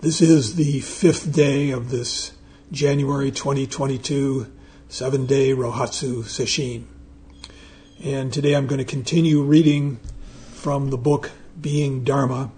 this 0.00 0.22
is 0.22 0.54
the 0.54 0.80
fifth 0.80 1.34
day 1.34 1.70
of 1.70 1.90
this 1.90 2.32
January 2.72 3.30
2022 3.30 4.50
seven 4.88 5.26
day 5.26 5.50
Rohatsu 5.50 6.22
Sesshin. 6.22 6.84
And 8.02 8.32
today 8.32 8.54
I'm 8.54 8.66
going 8.66 8.78
to 8.78 8.86
continue 8.86 9.42
reading 9.42 10.00
from 10.50 10.88
the 10.88 10.96
book 10.96 11.30
Being 11.60 12.02
Dharma, 12.02 12.52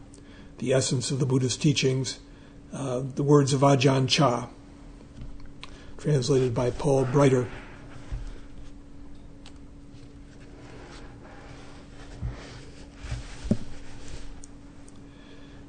the 0.58 0.72
essence 0.72 1.10
of 1.10 1.18
the 1.18 1.26
Buddhist 1.26 1.60
teachings, 1.60 2.20
uh, 2.72 3.00
the 3.00 3.24
words 3.24 3.52
of 3.52 3.62
Ajahn 3.62 4.08
Chah, 4.08 4.46
translated 5.98 6.54
by 6.54 6.70
Paul 6.70 7.04
Breiter. 7.06 7.48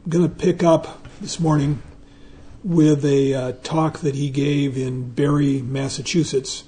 Going 0.09 0.30
to 0.30 0.35
pick 0.35 0.63
up 0.63 1.07
this 1.21 1.39
morning 1.39 1.81
with 2.61 3.05
a 3.05 3.34
uh, 3.34 3.52
talk 3.63 3.99
that 3.99 4.16
he 4.16 4.30
gave 4.30 4.77
in 4.77 5.11
Barre, 5.11 5.61
Massachusetts 5.61 6.66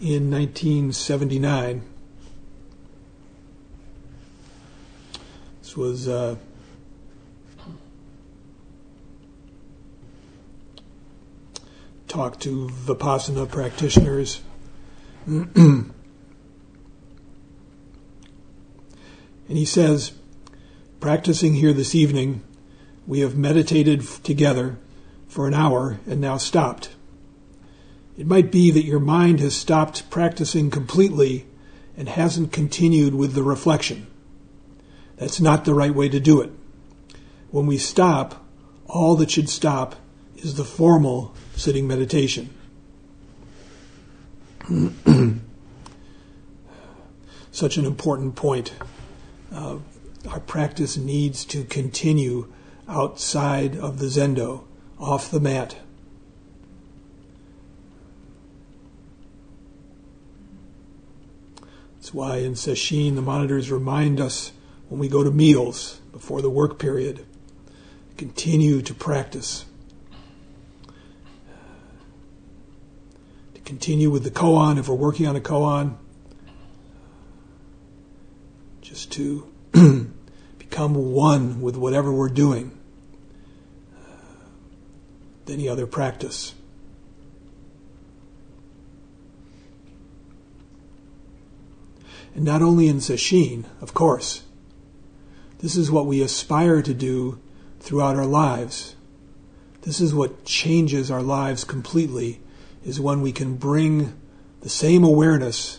in 0.00 0.30
1979. 0.30 1.82
This 5.60 5.76
was 5.76 6.08
uh, 6.08 6.36
talk 12.08 12.40
to 12.40 12.68
Vipassana 12.70 13.46
practitioners. 13.46 14.40
and 15.26 15.92
he 19.48 19.66
says, 19.66 20.12
practicing 20.98 21.52
here 21.56 21.74
this 21.74 21.94
evening, 21.94 22.42
we 23.06 23.20
have 23.20 23.36
meditated 23.36 24.02
together 24.22 24.78
for 25.28 25.46
an 25.46 25.54
hour 25.54 25.98
and 26.06 26.20
now 26.20 26.36
stopped. 26.36 26.90
It 28.16 28.26
might 28.26 28.52
be 28.52 28.70
that 28.70 28.84
your 28.84 29.00
mind 29.00 29.40
has 29.40 29.56
stopped 29.56 30.08
practicing 30.08 30.70
completely 30.70 31.46
and 31.96 32.08
hasn't 32.08 32.52
continued 32.52 33.14
with 33.14 33.34
the 33.34 33.42
reflection. 33.42 34.06
That's 35.16 35.40
not 35.40 35.64
the 35.64 35.74
right 35.74 35.94
way 35.94 36.08
to 36.08 36.20
do 36.20 36.40
it. 36.40 36.50
When 37.50 37.66
we 37.66 37.78
stop, 37.78 38.44
all 38.86 39.16
that 39.16 39.30
should 39.30 39.48
stop 39.48 39.96
is 40.36 40.54
the 40.54 40.64
formal 40.64 41.34
sitting 41.56 41.86
meditation. 41.86 42.50
Such 47.50 47.76
an 47.76 47.84
important 47.84 48.34
point. 48.34 48.72
Uh, 49.52 49.78
our 50.28 50.40
practice 50.40 50.96
needs 50.96 51.44
to 51.46 51.64
continue 51.64 52.52
outside 52.88 53.76
of 53.76 53.98
the 53.98 54.06
zendo, 54.06 54.64
off 54.98 55.30
the 55.30 55.40
mat. 55.40 55.76
That's 61.96 62.12
why 62.12 62.36
in 62.38 62.52
Sesshin 62.52 63.14
the 63.14 63.22
monitors 63.22 63.70
remind 63.70 64.20
us 64.20 64.52
when 64.88 65.00
we 65.00 65.08
go 65.08 65.24
to 65.24 65.30
meals 65.30 66.00
before 66.12 66.42
the 66.42 66.50
work 66.50 66.78
period, 66.78 67.24
continue 68.16 68.82
to 68.82 68.94
practice. 68.94 69.64
To 73.54 73.60
continue 73.62 74.10
with 74.10 74.22
the 74.22 74.30
koan 74.30 74.78
if 74.78 74.88
we're 74.88 74.94
working 74.94 75.26
on 75.26 75.34
a 75.34 75.40
koan, 75.40 75.96
just 78.82 79.10
to 79.12 79.50
become 80.74 81.12
one 81.12 81.62
with 81.62 81.76
whatever 81.76 82.12
we're 82.12 82.28
doing 82.28 82.76
than 85.44 85.54
any 85.54 85.68
other 85.68 85.86
practice. 85.86 86.52
And 92.34 92.44
not 92.44 92.60
only 92.60 92.88
in 92.88 92.96
Sesshin, 92.96 93.66
of 93.80 93.94
course. 93.94 94.42
This 95.60 95.76
is 95.76 95.92
what 95.92 96.06
we 96.06 96.20
aspire 96.20 96.82
to 96.82 96.92
do 96.92 97.38
throughout 97.78 98.16
our 98.16 98.26
lives. 98.26 98.96
This 99.82 100.00
is 100.00 100.12
what 100.12 100.44
changes 100.44 101.08
our 101.08 101.22
lives 101.22 101.62
completely, 101.62 102.40
is 102.84 102.98
when 102.98 103.20
we 103.20 103.30
can 103.30 103.54
bring 103.54 104.12
the 104.62 104.68
same 104.68 105.04
awareness 105.04 105.78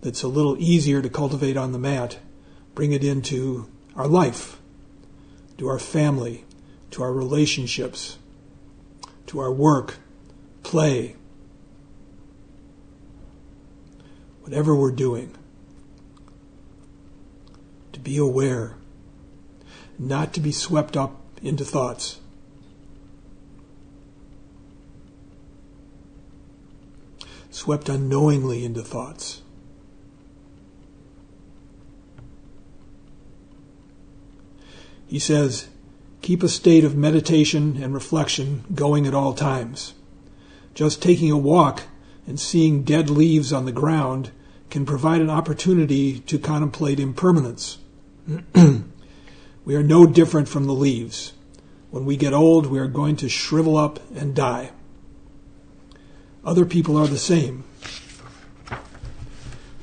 that's 0.00 0.24
a 0.24 0.28
little 0.28 0.56
easier 0.58 1.00
to 1.00 1.08
cultivate 1.08 1.56
on 1.56 1.70
the 1.70 1.78
mat, 1.78 2.18
bring 2.74 2.90
it 2.90 3.04
into 3.04 3.68
our 3.96 4.08
life, 4.08 4.60
to 5.58 5.68
our 5.68 5.78
family, 5.78 6.44
to 6.90 7.02
our 7.02 7.12
relationships, 7.12 8.18
to 9.26 9.38
our 9.38 9.52
work, 9.52 9.96
play, 10.62 11.16
whatever 14.42 14.74
we're 14.74 14.90
doing. 14.90 15.34
To 17.92 18.00
be 18.00 18.16
aware, 18.16 18.76
not 19.98 20.34
to 20.34 20.40
be 20.40 20.52
swept 20.52 20.96
up 20.96 21.20
into 21.42 21.64
thoughts. 21.64 22.20
Swept 27.50 27.88
unknowingly 27.88 28.64
into 28.64 28.82
thoughts. 28.82 29.40
He 35.14 35.20
says, 35.20 35.68
keep 36.22 36.42
a 36.42 36.48
state 36.48 36.82
of 36.82 36.96
meditation 36.96 37.80
and 37.80 37.94
reflection 37.94 38.64
going 38.74 39.06
at 39.06 39.14
all 39.14 39.32
times. 39.32 39.94
Just 40.74 41.00
taking 41.00 41.30
a 41.30 41.38
walk 41.38 41.84
and 42.26 42.40
seeing 42.40 42.82
dead 42.82 43.08
leaves 43.08 43.52
on 43.52 43.64
the 43.64 43.70
ground 43.70 44.32
can 44.70 44.84
provide 44.84 45.20
an 45.20 45.30
opportunity 45.30 46.18
to 46.18 46.36
contemplate 46.36 46.98
impermanence. 46.98 47.78
we 49.64 49.76
are 49.76 49.84
no 49.84 50.04
different 50.04 50.48
from 50.48 50.64
the 50.64 50.74
leaves. 50.74 51.32
When 51.92 52.04
we 52.04 52.16
get 52.16 52.32
old, 52.32 52.66
we 52.66 52.80
are 52.80 52.88
going 52.88 53.14
to 53.18 53.28
shrivel 53.28 53.76
up 53.76 54.00
and 54.16 54.34
die. 54.34 54.72
Other 56.44 56.64
people 56.64 56.96
are 56.96 57.06
the 57.06 57.18
same. 57.18 57.62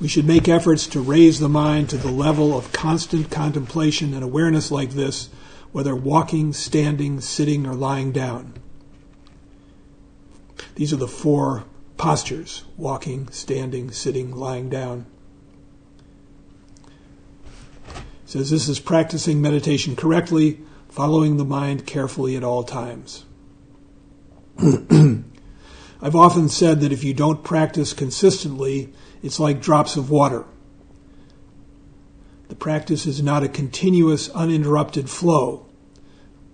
We 0.02 0.08
should 0.08 0.26
make 0.26 0.48
efforts 0.48 0.88
to 0.88 1.00
raise 1.00 1.38
the 1.38 1.48
mind 1.48 1.88
to 1.90 1.96
the 1.96 2.10
level 2.10 2.58
of 2.58 2.72
constant 2.72 3.30
contemplation 3.30 4.14
and 4.14 4.24
awareness 4.24 4.72
like 4.72 4.90
this, 4.90 5.28
whether 5.70 5.94
walking, 5.94 6.52
standing, 6.52 7.20
sitting, 7.20 7.68
or 7.68 7.74
lying 7.74 8.10
down. 8.10 8.54
These 10.74 10.92
are 10.92 10.96
the 10.96 11.06
four 11.06 11.66
postures 11.98 12.64
walking, 12.76 13.28
standing, 13.28 13.92
sitting, 13.92 14.34
lying 14.34 14.68
down. 14.68 15.06
It 17.94 18.02
says 18.24 18.50
this 18.50 18.68
is 18.68 18.80
practicing 18.80 19.40
meditation 19.40 19.94
correctly, 19.94 20.62
following 20.88 21.36
the 21.36 21.44
mind 21.44 21.86
carefully 21.86 22.34
at 22.34 22.42
all 22.42 22.64
times. 22.64 23.24
I've 24.58 26.16
often 26.16 26.48
said 26.48 26.80
that 26.80 26.90
if 26.90 27.04
you 27.04 27.14
don't 27.14 27.44
practice 27.44 27.92
consistently, 27.92 28.92
it's 29.22 29.40
like 29.40 29.60
drops 29.60 29.96
of 29.96 30.10
water. 30.10 30.44
The 32.48 32.56
practice 32.56 33.06
is 33.06 33.22
not 33.22 33.42
a 33.42 33.48
continuous, 33.48 34.28
uninterrupted 34.30 35.08
flow. 35.08 35.66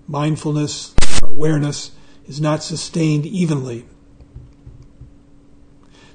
Mindfulness 0.07 0.95
or 1.23 1.29
awareness 1.29 1.93
is 2.27 2.41
not 2.41 2.63
sustained 2.63 3.27
evenly. 3.27 3.87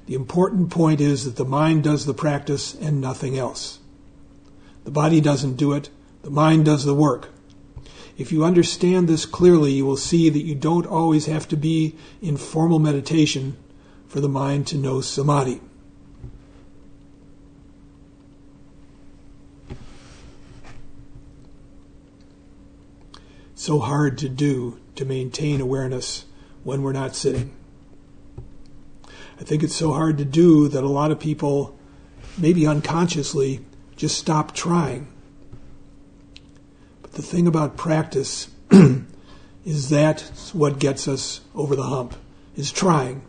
The 0.06 0.14
important 0.14 0.70
point 0.70 1.00
is 1.00 1.24
that 1.24 1.36
the 1.36 1.44
mind 1.44 1.84
does 1.84 2.06
the 2.06 2.14
practice 2.14 2.74
and 2.74 3.00
nothing 3.00 3.38
else. 3.38 3.78
The 4.84 4.90
body 4.90 5.20
doesn't 5.20 5.56
do 5.56 5.72
it, 5.72 5.90
the 6.22 6.30
mind 6.30 6.64
does 6.66 6.84
the 6.84 6.94
work. 6.94 7.30
If 8.16 8.30
you 8.30 8.44
understand 8.44 9.08
this 9.08 9.26
clearly, 9.26 9.72
you 9.72 9.84
will 9.84 9.96
see 9.96 10.28
that 10.30 10.44
you 10.44 10.54
don't 10.54 10.86
always 10.86 11.26
have 11.26 11.48
to 11.48 11.56
be 11.56 11.96
in 12.22 12.36
formal 12.36 12.78
meditation 12.78 13.56
for 14.06 14.20
the 14.20 14.28
mind 14.28 14.66
to 14.68 14.76
know 14.76 15.00
samadhi. 15.00 15.60
So 23.64 23.78
hard 23.78 24.18
to 24.18 24.28
do 24.28 24.78
to 24.94 25.06
maintain 25.06 25.58
awareness 25.58 26.26
when 26.64 26.82
we're 26.82 26.92
not 26.92 27.16
sitting. 27.16 27.50
I 29.40 29.44
think 29.44 29.62
it's 29.62 29.74
so 29.74 29.90
hard 29.94 30.18
to 30.18 30.24
do 30.26 30.68
that 30.68 30.84
a 30.84 30.88
lot 30.88 31.10
of 31.10 31.18
people, 31.18 31.74
maybe 32.36 32.66
unconsciously, 32.66 33.64
just 33.96 34.18
stop 34.18 34.54
trying. 34.54 35.08
But 37.00 37.12
the 37.12 37.22
thing 37.22 37.46
about 37.46 37.78
practice 37.78 38.50
is 39.64 39.88
that 39.88 40.20
what 40.52 40.78
gets 40.78 41.08
us 41.08 41.40
over 41.54 41.74
the 41.74 41.84
hump, 41.84 42.14
is 42.54 42.70
trying. 42.70 43.22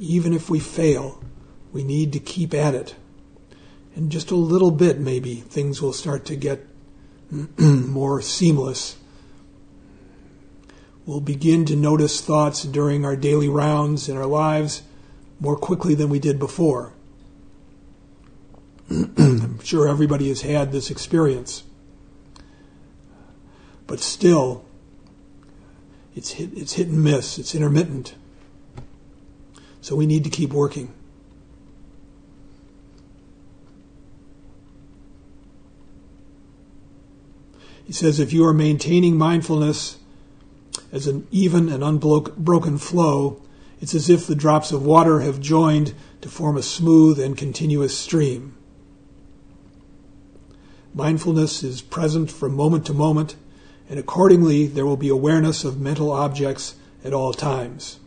Even 0.00 0.34
if 0.34 0.50
we 0.50 0.58
fail, 0.58 1.22
we 1.72 1.84
need 1.84 2.12
to 2.14 2.18
keep 2.18 2.52
at 2.52 2.74
it. 2.74 2.96
And 3.94 4.10
just 4.10 4.32
a 4.32 4.36
little 4.36 4.72
bit, 4.72 4.98
maybe, 4.98 5.36
things 5.36 5.80
will 5.80 5.92
start 5.92 6.24
to 6.24 6.34
get 6.34 6.66
more 7.58 8.20
seamless. 8.20 8.96
We'll 11.06 11.20
begin 11.20 11.64
to 11.66 11.76
notice 11.76 12.20
thoughts 12.20 12.62
during 12.62 13.04
our 13.04 13.16
daily 13.16 13.48
rounds 13.48 14.08
in 14.08 14.16
our 14.16 14.26
lives 14.26 14.82
more 15.40 15.56
quickly 15.56 15.94
than 15.94 16.08
we 16.08 16.18
did 16.18 16.38
before. 16.38 16.92
I'm 18.90 19.60
sure 19.60 19.88
everybody 19.88 20.28
has 20.28 20.42
had 20.42 20.72
this 20.72 20.90
experience. 20.90 21.64
But 23.86 24.00
still, 24.00 24.64
it's 26.14 26.32
hit, 26.32 26.50
it's 26.54 26.74
hit 26.74 26.88
and 26.88 27.02
miss, 27.02 27.38
it's 27.38 27.54
intermittent. 27.54 28.14
So 29.80 29.96
we 29.96 30.06
need 30.06 30.24
to 30.24 30.30
keep 30.30 30.52
working. 30.52 30.92
He 37.90 37.94
says 37.94 38.20
if 38.20 38.32
you 38.32 38.46
are 38.46 38.54
maintaining 38.54 39.18
mindfulness 39.18 39.98
as 40.92 41.08
an 41.08 41.26
even 41.32 41.68
and 41.68 41.82
unbroken 41.82 42.78
flow, 42.78 43.42
it's 43.80 43.96
as 43.96 44.08
if 44.08 44.28
the 44.28 44.36
drops 44.36 44.70
of 44.70 44.86
water 44.86 45.22
have 45.22 45.40
joined 45.40 45.92
to 46.20 46.28
form 46.28 46.56
a 46.56 46.62
smooth 46.62 47.18
and 47.18 47.36
continuous 47.36 47.98
stream. 47.98 48.54
Mindfulness 50.94 51.64
is 51.64 51.82
present 51.82 52.30
from 52.30 52.54
moment 52.54 52.86
to 52.86 52.94
moment, 52.94 53.34
and 53.88 53.98
accordingly, 53.98 54.68
there 54.68 54.86
will 54.86 54.96
be 54.96 55.08
awareness 55.08 55.64
of 55.64 55.80
mental 55.80 56.12
objects 56.12 56.76
at 57.02 57.12
all 57.12 57.32
times. 57.32 57.98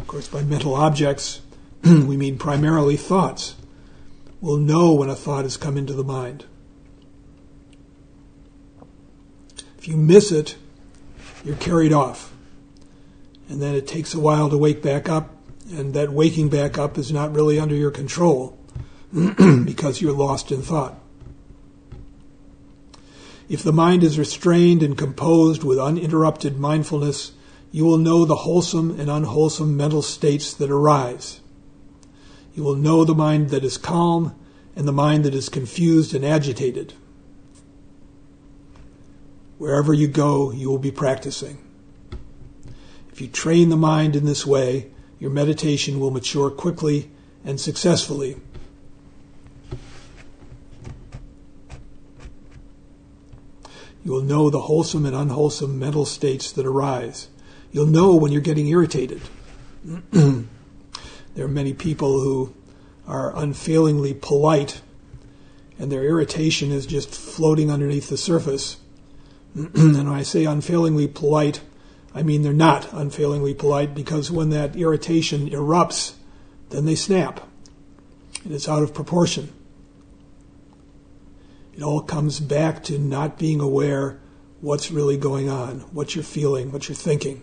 Of 0.00 0.06
course, 0.06 0.28
by 0.28 0.42
mental 0.42 0.74
objects, 0.74 1.40
we 1.82 2.18
mean 2.18 2.36
primarily 2.36 2.98
thoughts. 2.98 3.54
We'll 4.42 4.58
know 4.58 4.92
when 4.92 5.08
a 5.08 5.14
thought 5.14 5.44
has 5.44 5.56
come 5.56 5.78
into 5.78 5.94
the 5.94 6.04
mind. 6.04 6.44
If 9.82 9.88
you 9.88 9.96
miss 9.96 10.30
it, 10.30 10.54
you're 11.44 11.56
carried 11.56 11.92
off. 11.92 12.32
And 13.48 13.60
then 13.60 13.74
it 13.74 13.88
takes 13.88 14.14
a 14.14 14.20
while 14.20 14.48
to 14.48 14.56
wake 14.56 14.80
back 14.80 15.08
up, 15.08 15.34
and 15.72 15.92
that 15.94 16.12
waking 16.12 16.50
back 16.50 16.78
up 16.78 16.96
is 16.98 17.10
not 17.10 17.34
really 17.34 17.58
under 17.58 17.74
your 17.74 17.90
control 17.90 18.56
because 19.12 20.00
you're 20.00 20.12
lost 20.12 20.52
in 20.52 20.62
thought. 20.62 21.00
If 23.48 23.64
the 23.64 23.72
mind 23.72 24.04
is 24.04 24.20
restrained 24.20 24.84
and 24.84 24.96
composed 24.96 25.64
with 25.64 25.80
uninterrupted 25.80 26.60
mindfulness, 26.60 27.32
you 27.72 27.84
will 27.84 27.98
know 27.98 28.24
the 28.24 28.36
wholesome 28.36 29.00
and 29.00 29.10
unwholesome 29.10 29.76
mental 29.76 30.02
states 30.02 30.54
that 30.54 30.70
arise. 30.70 31.40
You 32.54 32.62
will 32.62 32.76
know 32.76 33.04
the 33.04 33.16
mind 33.16 33.50
that 33.50 33.64
is 33.64 33.78
calm 33.78 34.36
and 34.76 34.86
the 34.86 34.92
mind 34.92 35.24
that 35.24 35.34
is 35.34 35.48
confused 35.48 36.14
and 36.14 36.24
agitated. 36.24 36.94
Wherever 39.62 39.94
you 39.94 40.08
go, 40.08 40.50
you 40.50 40.68
will 40.68 40.80
be 40.80 40.90
practicing. 40.90 41.56
If 43.12 43.20
you 43.20 43.28
train 43.28 43.68
the 43.68 43.76
mind 43.76 44.16
in 44.16 44.24
this 44.24 44.44
way, 44.44 44.90
your 45.20 45.30
meditation 45.30 46.00
will 46.00 46.10
mature 46.10 46.50
quickly 46.50 47.12
and 47.44 47.60
successfully. 47.60 48.38
You 54.04 54.10
will 54.10 54.22
know 54.22 54.50
the 54.50 54.62
wholesome 54.62 55.06
and 55.06 55.14
unwholesome 55.14 55.78
mental 55.78 56.06
states 56.06 56.50
that 56.50 56.66
arise. 56.66 57.28
You'll 57.70 57.86
know 57.86 58.16
when 58.16 58.32
you're 58.32 58.40
getting 58.40 58.66
irritated. 58.66 59.22
there 60.10 60.44
are 61.38 61.46
many 61.46 61.72
people 61.72 62.18
who 62.20 62.52
are 63.06 63.32
unfailingly 63.38 64.12
polite, 64.12 64.82
and 65.78 65.92
their 65.92 66.02
irritation 66.02 66.72
is 66.72 66.84
just 66.84 67.14
floating 67.14 67.70
underneath 67.70 68.08
the 68.08 68.16
surface. 68.16 68.78
and 69.54 69.96
when 69.96 70.08
I 70.08 70.22
say 70.22 70.44
unfailingly 70.44 71.08
polite, 71.08 71.60
I 72.14 72.22
mean 72.22 72.42
they're 72.42 72.52
not 72.52 72.92
unfailingly 72.92 73.54
polite 73.54 73.94
because 73.94 74.30
when 74.30 74.50
that 74.50 74.76
irritation 74.76 75.50
erupts, 75.50 76.14
then 76.70 76.84
they 76.86 76.94
snap. 76.94 77.46
And 78.44 78.52
it's 78.52 78.68
out 78.68 78.82
of 78.82 78.94
proportion. 78.94 79.52
It 81.74 81.82
all 81.82 82.02
comes 82.02 82.40
back 82.40 82.82
to 82.84 82.98
not 82.98 83.38
being 83.38 83.60
aware 83.60 84.20
what's 84.60 84.90
really 84.90 85.16
going 85.16 85.48
on, 85.48 85.80
what 85.92 86.14
you're 86.14 86.24
feeling, 86.24 86.70
what 86.70 86.88
you're 86.88 86.96
thinking. 86.96 87.42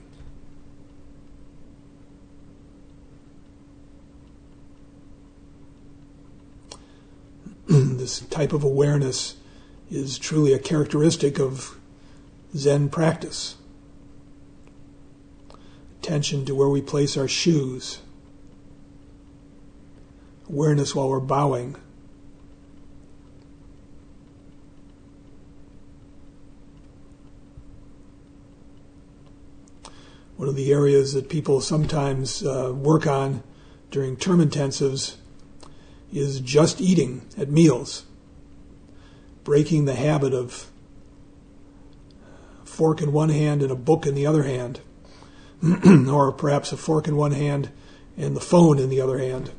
this 7.67 8.21
type 8.21 8.53
of 8.53 8.63
awareness 8.63 9.35
is 9.91 10.17
truly 10.19 10.53
a 10.53 10.59
characteristic 10.59 11.39
of 11.39 11.78
Zen 12.55 12.89
practice. 12.89 13.55
Attention 16.01 16.45
to 16.45 16.55
where 16.55 16.69
we 16.69 16.81
place 16.81 17.17
our 17.17 17.27
shoes. 17.27 17.99
Awareness 20.49 20.95
while 20.95 21.09
we're 21.09 21.19
bowing. 21.19 21.75
One 30.37 30.47
of 30.47 30.55
the 30.55 30.71
areas 30.71 31.13
that 31.13 31.27
people 31.29 31.59
sometimes 31.59 32.43
uh, 32.43 32.73
work 32.73 33.05
on 33.05 33.43
during 33.91 34.15
term 34.15 34.39
intensives 34.39 35.17
is 36.13 36.39
just 36.39 36.81
eating 36.81 37.23
at 37.37 37.49
meals, 37.49 38.05
breaking 39.43 39.85
the 39.85 39.95
habit 39.95 40.33
of 40.33 40.68
fork 42.79 43.01
in 43.01 43.11
one 43.11 43.27
hand 43.27 43.61
and 43.61 43.73
a 43.73 43.75
book 43.75 44.07
in 44.07 44.15
the 44.15 44.25
other 44.25 44.43
hand, 44.43 44.79
or 46.09 46.31
perhaps 46.31 46.71
a 46.71 46.77
fork 46.77 47.09
in 47.09 47.17
one 47.17 47.33
hand 47.33 47.69
and 48.15 48.37
the 48.37 48.39
phone 48.39 48.79
in 48.79 48.89
the 48.89 49.01
other 49.01 49.17
hand. 49.17 49.51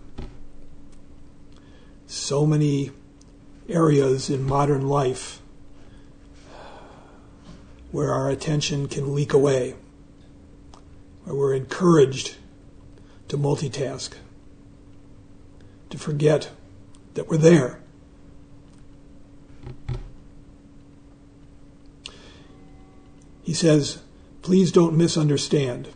So 2.06 2.46
many 2.46 2.92
areas 3.68 4.30
in 4.30 4.42
modern 4.42 4.88
life 4.88 5.42
where 7.90 8.10
our 8.10 8.30
attention 8.30 8.88
can 8.88 9.14
leak 9.14 9.34
away, 9.34 9.74
where 11.24 11.36
we're 11.36 11.54
encouraged 11.54 12.36
to 13.28 13.36
multitask, 13.36 14.14
to 15.90 15.98
forget 15.98 16.48
that 17.12 17.28
we're 17.28 17.36
there. 17.36 17.82
He 23.50 23.54
says, 23.54 23.98
Please 24.42 24.70
don't 24.70 24.96
misunderstand. 24.96 25.88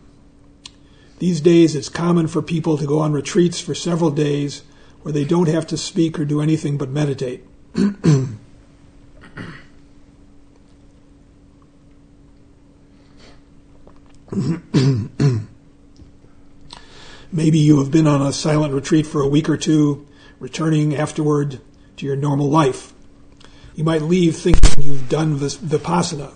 These 1.20 1.40
days, 1.40 1.76
it's 1.76 1.88
common 1.88 2.26
for 2.26 2.42
people 2.42 2.76
to 2.76 2.84
go 2.84 2.99
on 2.99 3.12
retreats 3.12 3.61
for 3.61 3.76
several 3.76 4.11
days 4.11 4.64
where 5.02 5.12
they 5.12 5.23
don't 5.25 5.46
have 5.46 5.64
to 5.68 5.76
speak 5.76 6.18
or 6.18 6.25
do 6.25 6.40
anything 6.40 6.76
but 6.78 6.88
meditate. 6.88 7.44
Maybe 17.30 17.58
you 17.61 17.78
have 17.78 17.92
been 17.92 18.08
on 18.08 18.20
a 18.20 18.32
silent 18.32 18.75
retreat 18.75 19.06
for 19.06 19.20
a 19.23 19.28
week 19.28 19.49
or 19.49 19.56
two, 19.56 20.08
returning 20.40 20.96
afterward 20.96 21.61
to 21.99 22.04
your 22.04 22.16
normal 22.16 22.50
life. 22.50 22.92
You 23.76 23.84
might 23.84 24.02
leave 24.02 24.34
thinking 24.34 24.82
you've 24.82 25.08
done 25.08 25.38
vipassana 25.38 26.34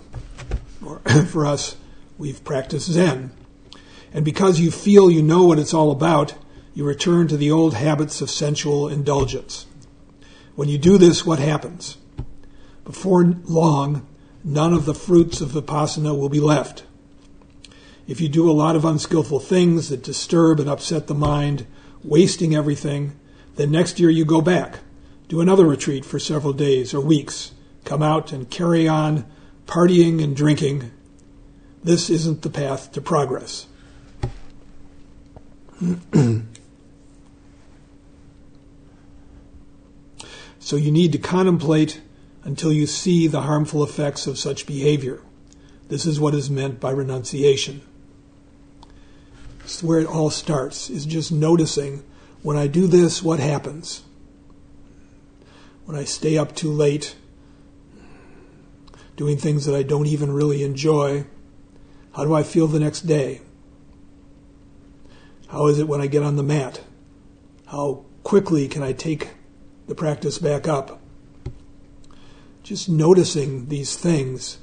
or 0.89 0.99
for 1.27 1.45
us, 1.45 1.77
we've 2.17 2.43
practiced 2.43 2.91
Zen. 2.91 3.31
And 4.11 4.25
because 4.25 4.59
you 4.59 4.71
feel 4.71 5.11
you 5.11 5.21
know 5.21 5.45
what 5.45 5.59
it's 5.59 5.73
all 5.73 5.91
about, 5.91 6.33
you 6.73 6.83
return 6.83 7.27
to 7.27 7.37
the 7.37 7.51
old 7.51 7.75
habits 7.75 8.21
of 8.21 8.29
sensual 8.29 8.87
indulgence. 8.87 9.67
When 10.55 10.67
you 10.67 10.77
do 10.77 10.97
this, 10.97 11.25
what 11.25 11.39
happens? 11.39 11.97
Before 12.83 13.23
long, 13.23 14.07
none 14.43 14.73
of 14.73 14.85
the 14.85 14.95
fruits 14.95 15.41
of 15.41 15.51
vipassana 15.51 16.17
will 16.17 16.29
be 16.29 16.39
left. 16.39 16.83
If 18.07 18.19
you 18.19 18.27
do 18.27 18.49
a 18.49 18.53
lot 18.53 18.75
of 18.75 18.83
unskillful 18.83 19.39
things 19.39 19.89
that 19.89 20.03
disturb 20.03 20.59
and 20.59 20.67
upset 20.67 21.05
the 21.05 21.13
mind, 21.13 21.67
wasting 22.03 22.55
everything, 22.55 23.13
then 23.55 23.69
next 23.69 23.99
year 23.99 24.09
you 24.09 24.25
go 24.25 24.41
back, 24.41 24.79
do 25.27 25.41
another 25.41 25.65
retreat 25.65 26.03
for 26.03 26.17
several 26.17 26.53
days 26.53 26.93
or 26.93 27.01
weeks, 27.01 27.51
come 27.85 28.01
out 28.01 28.31
and 28.31 28.49
carry 28.49 28.87
on 28.87 29.25
partying 29.69 30.21
and 30.23 30.35
drinking. 30.35 30.91
This 31.83 32.09
isn't 32.09 32.41
the 32.41 32.49
path 32.49 32.91
to 32.93 33.01
progress. 33.01 33.67
so 40.59 40.75
you 40.75 40.91
need 40.91 41.11
to 41.11 41.19
contemplate 41.19 42.01
until 42.43 42.73
you 42.73 42.87
see 42.87 43.27
the 43.27 43.41
harmful 43.41 43.83
effects 43.83 44.25
of 44.25 44.39
such 44.39 44.65
behavior. 44.65 45.21
This 45.87 46.07
is 46.07 46.19
what 46.19 46.33
is 46.33 46.49
meant 46.49 46.79
by 46.79 46.89
renunciation. 46.89 47.81
It's 49.59 49.83
where 49.83 49.99
it 49.99 50.07
all 50.07 50.31
starts, 50.31 50.89
is 50.89 51.05
just 51.05 51.31
noticing 51.31 52.03
when 52.41 52.57
I 52.57 52.65
do 52.65 52.87
this, 52.87 53.21
what 53.21 53.39
happens? 53.39 54.01
When 55.85 55.95
I 55.95 56.05
stay 56.05 56.39
up 56.39 56.55
too 56.55 56.71
late, 56.71 57.15
doing 59.19 59.37
things 59.37 59.65
that 59.65 59.75
I 59.75 59.83
don't 59.83 60.05
even 60.05 60.31
really 60.31 60.63
enjoy? 60.63 61.25
How 62.13 62.23
do 62.23 62.33
I 62.33 62.41
feel 62.41 62.67
the 62.67 62.79
next 62.79 63.01
day? 63.01 63.41
How 65.49 65.67
is 65.67 65.77
it 65.77 65.89
when 65.89 65.99
I 65.99 66.07
get 66.07 66.23
on 66.23 66.37
the 66.37 66.41
mat? 66.41 66.79
How 67.65 68.05
quickly 68.23 68.69
can 68.69 68.81
I 68.81 68.93
take 68.93 69.31
the 69.87 69.93
practice 69.93 70.37
back 70.37 70.69
up? 70.69 71.01
Just 72.63 72.87
noticing 72.87 73.67
these 73.67 73.97
things 73.97 74.59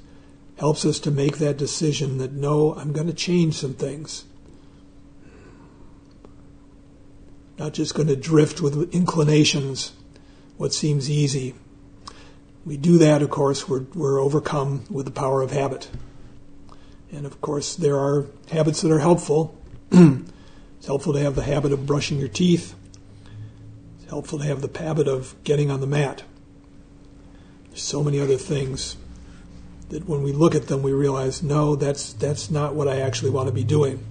helps 0.58 0.86
us 0.86 1.00
to 1.00 1.10
make 1.10 1.36
that 1.36 1.58
decision 1.58 2.16
that 2.16 2.32
no, 2.32 2.74
I'm 2.76 2.94
going 2.94 3.08
to 3.08 3.12
change 3.12 3.56
some 3.56 3.74
things. 3.74 4.24
Not 7.58 7.74
just 7.74 7.94
going 7.94 8.08
to 8.08 8.16
drift 8.16 8.62
with 8.62 8.90
inclinations, 8.94 9.92
what 10.56 10.72
seems 10.72 11.10
easy. 11.10 11.54
We 12.66 12.76
do 12.76 12.98
that, 12.98 13.22
of 13.22 13.30
course, 13.30 13.68
we're, 13.68 13.84
we're 13.94 14.20
overcome 14.20 14.84
with 14.90 15.06
the 15.06 15.12
power 15.12 15.40
of 15.40 15.52
habit. 15.52 15.88
And 17.12 17.24
of 17.24 17.40
course, 17.40 17.76
there 17.76 17.96
are 17.96 18.26
habits 18.50 18.82
that 18.82 18.90
are 18.90 18.98
helpful. 18.98 19.56
it's 19.92 20.86
helpful 20.86 21.12
to 21.12 21.20
have 21.20 21.36
the 21.36 21.44
habit 21.44 21.70
of 21.70 21.86
brushing 21.86 22.18
your 22.18 22.28
teeth. 22.28 22.74
It's 24.00 24.10
helpful 24.10 24.40
to 24.40 24.44
have 24.44 24.62
the 24.62 24.78
habit 24.78 25.06
of 25.06 25.36
getting 25.44 25.70
on 25.70 25.80
the 25.80 25.86
mat. 25.86 26.24
There's 27.68 27.82
so 27.82 28.02
many 28.02 28.20
other 28.20 28.36
things 28.36 28.96
that 29.90 30.08
when 30.08 30.24
we 30.24 30.32
look 30.32 30.56
at 30.56 30.66
them, 30.66 30.82
we 30.82 30.92
realize, 30.92 31.44
no, 31.44 31.76
that's, 31.76 32.14
that's 32.14 32.50
not 32.50 32.74
what 32.74 32.88
I 32.88 33.00
actually 33.00 33.30
want 33.30 33.46
to 33.46 33.54
be 33.54 33.62
doing. 33.62 34.04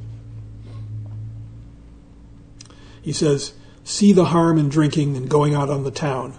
He 3.01 3.11
says, 3.11 3.53
see 3.83 4.13
the 4.13 4.25
harm 4.25 4.57
in 4.57 4.69
drinking 4.69 5.17
and 5.17 5.29
going 5.29 5.53
out 5.53 5.69
on 5.69 5.83
the 5.83 5.91
town. 5.91 6.37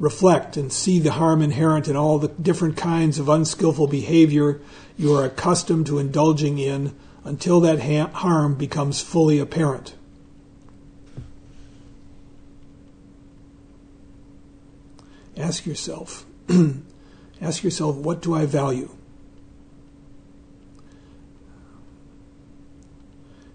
Reflect 0.00 0.56
and 0.56 0.72
see 0.72 0.98
the 0.98 1.12
harm 1.12 1.42
inherent 1.42 1.86
in 1.86 1.94
all 1.94 2.18
the 2.18 2.28
different 2.28 2.78
kinds 2.78 3.18
of 3.18 3.28
unskillful 3.28 3.86
behavior 3.86 4.58
you 4.96 5.14
are 5.14 5.26
accustomed 5.26 5.86
to 5.86 5.98
indulging 5.98 6.58
in 6.58 6.96
until 7.22 7.60
that 7.60 7.80
ha- 7.80 8.10
harm 8.18 8.54
becomes 8.54 9.02
fully 9.02 9.38
apparent. 9.38 9.94
Ask 15.36 15.66
yourself, 15.66 16.24
ask 17.42 17.62
yourself, 17.62 17.96
what 17.96 18.22
do 18.22 18.34
I 18.34 18.46
value? 18.46 18.88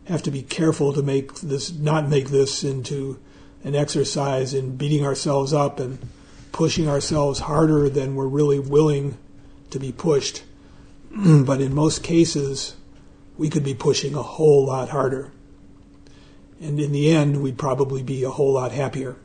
Have 0.05 0.21
to 0.21 0.31
be 0.31 0.43
careful 0.43 0.93
to 0.93 1.01
make 1.01 1.33
this, 1.41 1.73
not 1.73 2.07
make 2.07 2.29
this 2.29 2.63
into 2.63 3.19
an 3.63 3.73
exercise 3.73 4.53
in 4.53 4.77
beating 4.77 5.03
ourselves 5.03 5.51
up 5.51 5.79
and 5.79 5.97
pushing 6.55 6.87
ourselves 6.87 7.41
harder 7.41 7.89
than 7.89 8.15
we're 8.15 8.25
really 8.25 8.57
willing 8.57 9.17
to 9.69 9.77
be 9.77 9.91
pushed. 9.91 10.41
but 11.11 11.59
in 11.59 11.75
most 11.75 12.01
cases, 12.01 12.77
we 13.37 13.49
could 13.49 13.63
be 13.63 13.73
pushing 13.73 14.15
a 14.15 14.23
whole 14.23 14.65
lot 14.65 14.87
harder. 14.87 15.33
And 16.61 16.79
in 16.79 16.93
the 16.93 17.11
end, 17.11 17.43
we'd 17.43 17.57
probably 17.57 18.01
be 18.01 18.23
a 18.23 18.29
whole 18.29 18.53
lot 18.53 18.71
happier. 18.71 19.17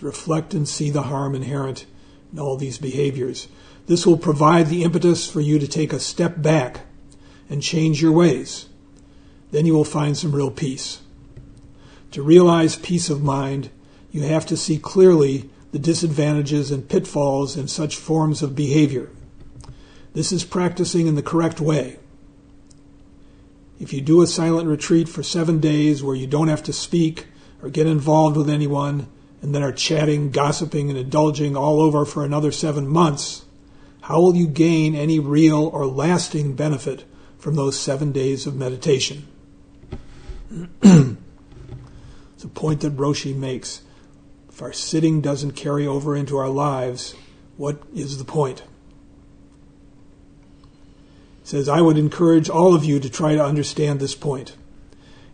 reflect 0.00 0.52
and 0.52 0.68
see 0.68 0.90
the 0.90 1.02
harm 1.02 1.32
inherent 1.32 1.86
in 2.32 2.38
all 2.40 2.56
these 2.56 2.76
behaviors. 2.76 3.46
This 3.86 4.04
will 4.04 4.16
provide 4.16 4.66
the 4.66 4.82
impetus 4.82 5.30
for 5.30 5.40
you 5.40 5.60
to 5.60 5.68
take 5.68 5.92
a 5.92 6.00
step 6.00 6.42
back 6.42 6.80
and 7.48 7.62
change 7.62 8.02
your 8.02 8.10
ways. 8.10 8.66
Then 9.52 9.64
you 9.64 9.74
will 9.74 9.84
find 9.84 10.16
some 10.16 10.34
real 10.34 10.50
peace. 10.50 11.02
To 12.10 12.22
realize 12.22 12.74
peace 12.74 13.08
of 13.08 13.22
mind, 13.22 13.70
you 14.10 14.22
have 14.22 14.44
to 14.46 14.56
see 14.56 14.78
clearly 14.78 15.48
the 15.70 15.78
disadvantages 15.78 16.70
and 16.70 16.88
pitfalls 16.88 17.56
in 17.56 17.68
such 17.68 17.96
forms 17.96 18.42
of 18.42 18.56
behavior. 18.56 19.10
This 20.14 20.32
is 20.32 20.44
practicing 20.44 21.06
in 21.06 21.14
the 21.14 21.22
correct 21.22 21.60
way. 21.60 21.98
If 23.80 23.92
you 23.92 24.00
do 24.00 24.20
a 24.20 24.26
silent 24.26 24.68
retreat 24.68 25.08
for 25.08 25.22
seven 25.22 25.60
days 25.60 26.02
where 26.02 26.16
you 26.16 26.26
don't 26.26 26.48
have 26.48 26.62
to 26.64 26.72
speak 26.72 27.26
or 27.62 27.70
get 27.70 27.86
involved 27.86 28.36
with 28.36 28.50
anyone, 28.50 29.06
and 29.40 29.54
then 29.54 29.62
are 29.62 29.72
chatting, 29.72 30.30
gossiping, 30.30 30.88
and 30.88 30.98
indulging 30.98 31.56
all 31.56 31.80
over 31.80 32.04
for 32.04 32.24
another 32.24 32.52
seven 32.52 32.86
months, 32.86 33.44
how 34.02 34.20
will 34.20 34.36
you 34.36 34.46
gain 34.46 34.94
any 34.94 35.18
real 35.18 35.66
or 35.66 35.86
lasting 35.86 36.54
benefit 36.54 37.04
from 37.38 37.56
those 37.56 37.78
seven 37.78 38.12
days 38.12 38.46
of 38.46 38.54
meditation? 38.54 39.26
it's 40.82 42.44
a 42.44 42.48
point 42.48 42.80
that 42.82 42.96
Roshi 42.96 43.34
makes. 43.34 43.82
If 44.48 44.60
our 44.60 44.72
sitting 44.72 45.20
doesn't 45.20 45.52
carry 45.52 45.86
over 45.86 46.14
into 46.14 46.36
our 46.36 46.48
lives, 46.48 47.14
what 47.56 47.82
is 47.94 48.18
the 48.18 48.24
point? 48.24 48.62
He 51.42 51.48
says, 51.48 51.68
I 51.68 51.80
would 51.80 51.96
encourage 51.96 52.50
all 52.50 52.74
of 52.74 52.84
you 52.84 53.00
to 53.00 53.08
try 53.08 53.34
to 53.34 53.44
understand 53.44 53.98
this 53.98 54.14
point. 54.14 54.56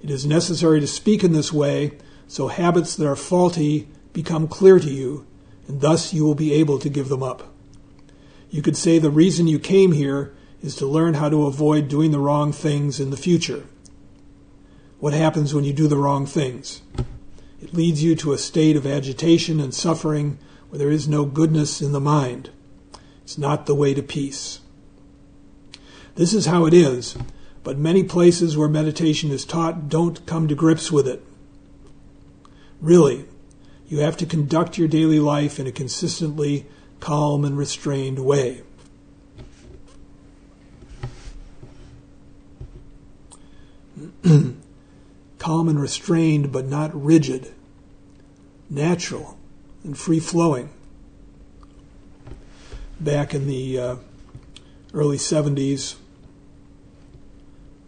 It 0.03 0.11
is 0.11 0.25
necessary 0.25 0.81
to 0.81 0.87
speak 0.87 1.25
in 1.25 1.33
this 1.33 1.53
way 1.53 1.99
so 2.29 2.49
habits 2.49 2.95
that 2.95 3.07
are 3.07 3.17
faulty 3.17 3.89
become 4.13 4.47
clear 4.47 4.79
to 4.79 4.91
you, 4.91 5.27
and 5.67 5.81
thus 5.81 6.13
you 6.13 6.25
will 6.25 6.35
be 6.35 6.53
able 6.53 6.79
to 6.79 6.89
give 6.89 7.09
them 7.09 7.23
up. 7.23 7.53
You 8.51 8.63
could 8.63 8.77
say 8.77 8.99
the 8.99 9.11
reason 9.11 9.49
you 9.49 9.59
came 9.59 9.93
here 9.93 10.35
is 10.63 10.77
to 10.77 10.87
learn 10.87 11.15
how 11.15 11.29
to 11.29 11.47
avoid 11.47 11.89
doing 11.89 12.11
the 12.11 12.19
wrong 12.19 12.53
things 12.53 13.01
in 13.01 13.11
the 13.11 13.17
future. 13.17 13.65
What 15.00 15.12
happens 15.12 15.55
when 15.55 15.64
you 15.64 15.73
do 15.73 15.87
the 15.87 15.97
wrong 15.97 16.26
things? 16.26 16.83
It 17.62 17.73
leads 17.73 18.02
you 18.02 18.17
to 18.17 18.33
a 18.33 18.38
state 18.38 18.76
of 18.76 18.87
agitation 18.87 19.61
and 19.61 19.73
suffering 19.73 20.38
where 20.69 20.78
there 20.78 20.90
is 20.90 21.09
no 21.09 21.25
goodness 21.25 21.81
in 21.81 21.93
the 21.93 22.00
mind. 22.00 22.50
It's 23.23 23.38
not 23.38 23.67
the 23.67 23.75
way 23.75 23.95
to 23.95 24.02
peace. 24.02 24.61
This 26.17 26.35
is 26.35 26.47
how 26.47 26.67
it 26.67 26.75
is, 26.75 27.17
but 27.62 27.78
many 27.78 28.02
places 28.02 28.57
where 28.57 28.69
meditation 28.69 29.31
is 29.31 29.45
taught 29.45 29.88
don't 29.88 30.26
come 30.26 30.49
to 30.49 30.55
grips 30.57 30.90
with 30.90 31.07
it. 31.07 31.25
Really, 32.81 33.26
you 33.87 33.99
have 33.99 34.17
to 34.17 34.26
conduct 34.26 34.78
your 34.78 34.88
daily 34.88 35.21
life 35.21 35.61
in 35.61 35.69
a 35.69 35.73
consistently 35.73 36.67
calm 36.99 37.45
and 37.45 37.57
restrained 37.57 38.19
way. 38.19 38.62
calm 45.49 45.67
and 45.67 45.81
restrained, 45.81 46.52
but 46.52 46.67
not 46.67 46.90
rigid, 46.95 47.50
natural 48.69 49.38
and 49.83 49.97
free 49.97 50.21
flowing. 50.21 50.69
Back 53.00 53.33
in 53.33 53.47
the 53.47 53.78
uh, 53.78 53.97
early 54.93 55.17
70s, 55.17 55.95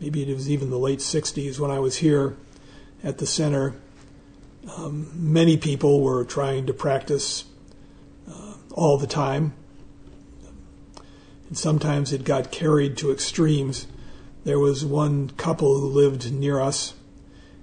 maybe 0.01 0.23
it 0.23 0.33
was 0.35 0.51
even 0.51 0.71
the 0.71 0.79
late 0.79 1.01
60s 1.01 1.59
when 1.59 1.71
I 1.71 1.79
was 1.79 1.97
here 1.99 2.35
at 3.05 3.19
the 3.19 3.27
center 3.27 3.75
um, 4.79 5.11
many 5.15 5.59
people 5.59 6.01
were 6.01 6.25
trying 6.25 6.65
to 6.65 6.73
practice 6.73 7.45
uh, 8.27 8.55
all 8.73 8.97
the 8.97 9.07
time. 9.07 9.53
And 11.49 11.59
sometimes 11.59 12.11
it 12.11 12.25
got 12.25 12.51
carried 12.51 12.97
to 12.99 13.13
extremes. 13.13 13.87
There 14.45 14.59
was 14.59 14.83
one 14.83 15.29
couple 15.29 15.79
who 15.79 15.89
lived 15.89 16.33
near 16.33 16.59
us, 16.59 16.95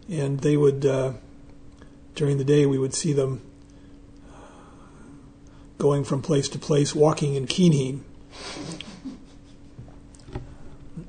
and 0.09 0.39
they 0.39 0.57
would, 0.57 0.85
uh, 0.85 1.13
during 2.15 2.37
the 2.37 2.43
day, 2.43 2.65
we 2.65 2.77
would 2.77 2.93
see 2.93 3.13
them 3.13 3.41
going 5.77 6.03
from 6.03 6.21
place 6.21 6.49
to 6.49 6.59
place, 6.59 6.95
walking 6.95 7.35
in 7.35 7.45
Kinhin. 7.45 8.01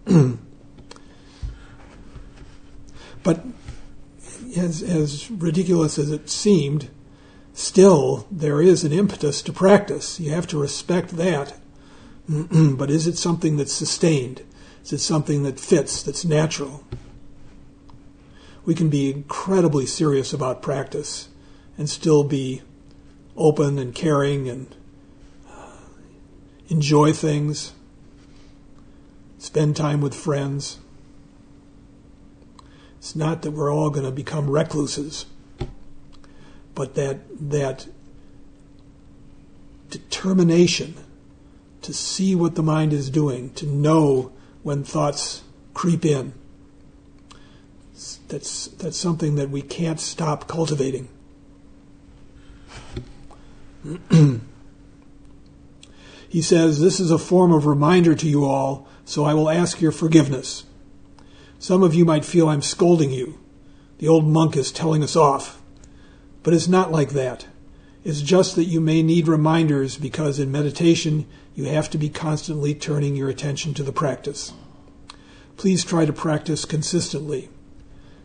but 3.22 3.44
as, 4.56 4.82
as 4.82 5.30
ridiculous 5.30 5.98
as 5.98 6.10
it 6.10 6.28
seemed, 6.28 6.90
still 7.54 8.26
there 8.30 8.60
is 8.60 8.84
an 8.84 8.92
impetus 8.92 9.42
to 9.42 9.52
practice. 9.52 10.20
You 10.20 10.32
have 10.32 10.46
to 10.48 10.58
respect 10.58 11.16
that. 11.16 11.54
but 12.28 12.90
is 12.90 13.06
it 13.06 13.16
something 13.16 13.56
that's 13.56 13.72
sustained? 13.72 14.42
Is 14.84 14.92
it 14.92 14.98
something 14.98 15.42
that 15.44 15.58
fits, 15.60 16.02
that's 16.02 16.24
natural? 16.24 16.84
We 18.68 18.74
can 18.74 18.90
be 18.90 19.10
incredibly 19.10 19.86
serious 19.86 20.34
about 20.34 20.60
practice 20.60 21.30
and 21.78 21.88
still 21.88 22.22
be 22.22 22.60
open 23.34 23.78
and 23.78 23.94
caring 23.94 24.46
and 24.46 24.76
uh, 25.50 25.78
enjoy 26.68 27.14
things, 27.14 27.72
spend 29.38 29.74
time 29.74 30.02
with 30.02 30.14
friends. 30.14 30.80
It's 32.98 33.16
not 33.16 33.40
that 33.40 33.52
we're 33.52 33.72
all 33.72 33.88
going 33.88 34.04
to 34.04 34.12
become 34.12 34.50
recluses, 34.50 35.24
but 36.74 36.94
that 36.94 37.20
that 37.48 37.86
determination 39.88 40.94
to 41.80 41.94
see 41.94 42.34
what 42.34 42.54
the 42.54 42.62
mind 42.62 42.92
is 42.92 43.08
doing, 43.08 43.48
to 43.54 43.64
know 43.64 44.30
when 44.62 44.84
thoughts 44.84 45.42
creep 45.72 46.04
in. 46.04 46.34
That's 48.28 48.68
that's 48.68 48.96
something 48.96 49.34
that 49.34 49.50
we 49.50 49.60
can't 49.60 49.98
stop 49.98 50.46
cultivating. 50.46 51.08
he 56.28 56.40
says, 56.40 56.80
This 56.80 57.00
is 57.00 57.10
a 57.10 57.18
form 57.18 57.52
of 57.52 57.66
reminder 57.66 58.14
to 58.14 58.28
you 58.28 58.44
all, 58.44 58.86
so 59.04 59.24
I 59.24 59.34
will 59.34 59.50
ask 59.50 59.80
your 59.80 59.90
forgiveness. 59.90 60.64
Some 61.58 61.82
of 61.82 61.92
you 61.92 62.04
might 62.04 62.24
feel 62.24 62.48
I'm 62.48 62.62
scolding 62.62 63.10
you. 63.10 63.40
The 63.98 64.06
old 64.06 64.28
monk 64.28 64.56
is 64.56 64.70
telling 64.70 65.02
us 65.02 65.16
off. 65.16 65.60
But 66.44 66.54
it's 66.54 66.68
not 66.68 66.92
like 66.92 67.10
that. 67.10 67.46
It's 68.04 68.20
just 68.20 68.54
that 68.54 68.66
you 68.66 68.80
may 68.80 69.02
need 69.02 69.26
reminders 69.26 69.98
because 69.98 70.38
in 70.38 70.52
meditation 70.52 71.26
you 71.56 71.64
have 71.64 71.90
to 71.90 71.98
be 71.98 72.08
constantly 72.08 72.76
turning 72.76 73.16
your 73.16 73.28
attention 73.28 73.74
to 73.74 73.82
the 73.82 73.90
practice. 73.90 74.52
Please 75.56 75.84
try 75.84 76.04
to 76.04 76.12
practice 76.12 76.64
consistently. 76.64 77.48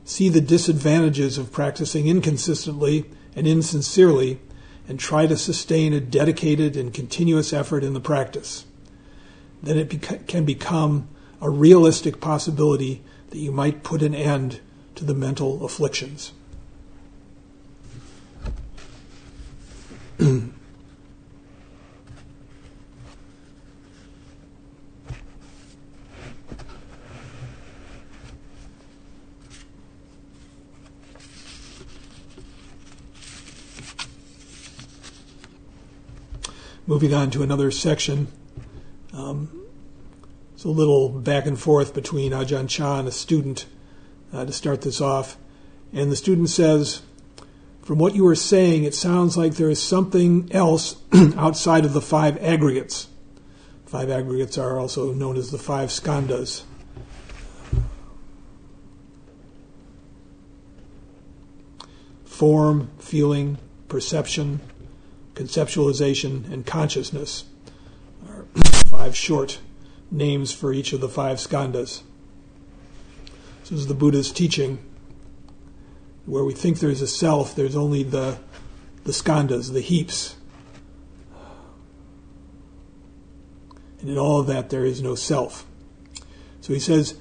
See 0.06 0.30
the 0.30 0.42
disadvantages 0.42 1.38
of 1.38 1.52
practicing 1.52 2.08
inconsistently 2.08 3.06
and 3.36 3.48
insincerely 3.48 4.40
and 4.88 5.00
try 5.00 5.28
to 5.28 5.38
sustain 5.38 5.94
a 5.94 6.00
dedicated 6.00 6.76
and 6.76 6.94
continuous 6.94 7.54
effort 7.54 7.84
in 7.84 7.94
the 7.94 8.02
practice. 8.02 8.66
Then 9.62 9.78
it 9.78 9.90
beca- 9.90 10.28
can 10.28 10.44
become 10.44 11.08
a 11.42 11.50
realistic 11.50 12.20
possibility 12.20 13.02
that 13.30 13.38
you 13.38 13.52
might 13.52 13.84
put 13.84 14.02
an 14.02 14.14
end 14.14 14.60
to 14.96 15.06
the 15.06 15.14
mental 15.14 15.64
afflictions. 15.66 16.34
moving 36.86 37.14
on 37.14 37.32
to 37.32 37.44
another 37.44 37.72
section. 37.72 38.28
Um, 39.14 39.64
it's 40.54 40.64
a 40.64 40.70
little 40.70 41.10
back 41.10 41.46
and 41.46 41.60
forth 41.60 41.94
between 41.94 42.32
Ajahn 42.32 42.68
Chah 42.68 43.00
and 43.00 43.08
a 43.08 43.12
student 43.12 43.66
uh, 44.34 44.46
to 44.46 44.52
start 44.52 44.82
this 44.82 45.02
off. 45.02 45.38
And 45.94 46.12
the 46.12 46.16
student 46.16 46.50
says, 46.50 47.02
From 47.82 48.00
what 48.00 48.16
you 48.16 48.26
are 48.28 48.36
saying, 48.36 48.84
it 48.84 48.96
sounds 48.96 49.38
like 49.38 49.56
there 49.56 49.70
is 49.70 49.82
something 49.82 50.52
else 50.52 50.98
outside 51.38 51.86
of 51.86 51.94
the 51.94 52.02
five 52.02 52.42
aggregates. 52.44 53.08
Five 53.86 54.10
aggregates 54.10 54.58
are 54.58 54.80
also 54.80 55.14
known 55.14 55.38
as 55.38 55.52
the 55.52 55.60
five 55.60 55.90
skandhas. 55.90 56.64
Form, 62.26 62.90
feeling, 62.98 63.60
perception, 63.88 64.60
conceptualization, 65.36 66.52
and 66.52 66.66
consciousness 66.66 67.46
are 68.28 68.46
five 68.88 69.16
short 69.16 69.60
names 70.12 70.52
for 70.52 70.74
each 70.74 70.94
of 70.94 71.02
the 71.02 71.10
five 71.10 71.38
skandhas. 71.38 72.04
This 73.62 73.72
is 73.72 73.88
the 73.88 73.94
Buddha's 73.94 74.32
teaching. 74.32 74.80
Where 76.26 76.44
we 76.44 76.54
think 76.54 76.80
there's 76.80 77.02
a 77.02 77.08
self, 77.08 77.56
there's 77.56 77.76
only 77.76 78.04
the, 78.04 78.38
the 79.04 79.12
skandhas, 79.12 79.74
the 79.74 79.82
heaps. 79.82 80.36
And 84.00 84.10
in 84.10 84.18
all 84.18 84.40
of 84.40 84.48
that, 84.48 84.70
there 84.70 84.86
is 84.86 85.02
no 85.02 85.16
self. 85.16 85.66
So 86.62 86.74
he 86.74 86.80
says, 86.80 87.16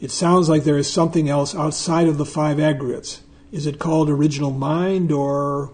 it 0.00 0.10
sounds 0.10 0.48
like 0.48 0.64
there 0.64 0.78
is 0.78 0.90
something 0.90 1.28
else 1.28 1.54
outside 1.54 2.06
of 2.06 2.18
the 2.18 2.26
five 2.26 2.60
aggregates. 2.60 3.22
Is 3.50 3.66
it 3.66 3.78
called 3.78 4.10
original 4.10 4.50
mind 4.50 5.10
or 5.10 5.72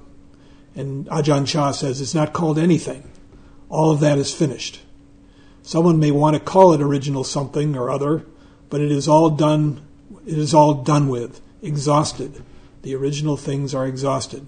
and 0.74 1.06
Ajahn 1.06 1.46
Chah 1.46 1.72
says 1.72 2.00
it's 2.00 2.14
not 2.14 2.32
called 2.32 2.58
anything. 2.58 3.10
All 3.68 3.90
of 3.90 4.00
that 4.00 4.18
is 4.18 4.34
finished. 4.34 4.80
Someone 5.62 6.00
may 6.00 6.10
want 6.10 6.34
to 6.34 6.40
call 6.40 6.72
it 6.72 6.80
original 6.80 7.24
something 7.24 7.76
or 7.76 7.90
other, 7.90 8.24
but 8.68 8.80
it 8.80 8.90
is 8.90 9.08
all 9.08 9.30
done 9.30 9.86
it 10.26 10.38
is 10.38 10.54
all 10.54 10.74
done 10.74 11.08
with, 11.08 11.40
exhausted. 11.62 12.44
The 12.82 12.94
original 12.94 13.36
things 13.36 13.74
are 13.74 13.86
exhausted. 13.86 14.46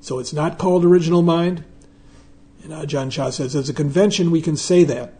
So 0.00 0.18
it's 0.18 0.32
not 0.32 0.58
called 0.58 0.84
original 0.84 1.22
mind. 1.22 1.64
And 2.64 2.72
Ajahn 2.72 3.12
Chah 3.12 3.30
says, 3.30 3.54
as 3.54 3.68
a 3.68 3.74
convention, 3.74 4.32
we 4.32 4.42
can 4.42 4.56
say 4.56 4.82
that. 4.84 5.14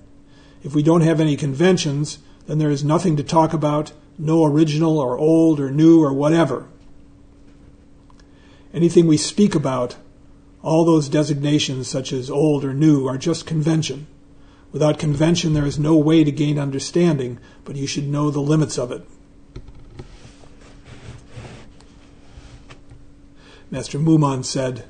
If 0.64 0.74
we 0.74 0.82
don't 0.82 1.02
have 1.02 1.20
any 1.20 1.36
conventions, 1.36 2.18
then 2.46 2.58
there 2.58 2.70
is 2.70 2.82
nothing 2.82 3.16
to 3.16 3.22
talk 3.22 3.52
about, 3.52 3.92
no 4.18 4.44
original 4.44 4.98
or 4.98 5.16
old 5.16 5.60
or 5.60 5.70
new 5.70 6.02
or 6.02 6.12
whatever 6.12 6.66
anything 8.72 9.06
we 9.06 9.16
speak 9.16 9.54
about, 9.54 9.96
all 10.62 10.84
those 10.84 11.08
designations, 11.08 11.88
such 11.88 12.12
as 12.12 12.30
old 12.30 12.64
or 12.64 12.74
new, 12.74 13.06
are 13.06 13.18
just 13.18 13.46
convention. 13.46 14.06
Without 14.72 14.98
convention, 14.98 15.54
there 15.54 15.66
is 15.66 15.78
no 15.78 15.96
way 15.96 16.24
to 16.24 16.30
gain 16.30 16.58
understanding, 16.58 17.38
but 17.64 17.76
you 17.76 17.86
should 17.86 18.06
know 18.06 18.30
the 18.30 18.40
limits 18.40 18.78
of 18.78 18.92
it. 18.92 19.06
Master 23.70 23.98
Mumon 23.98 24.44
said, 24.44 24.84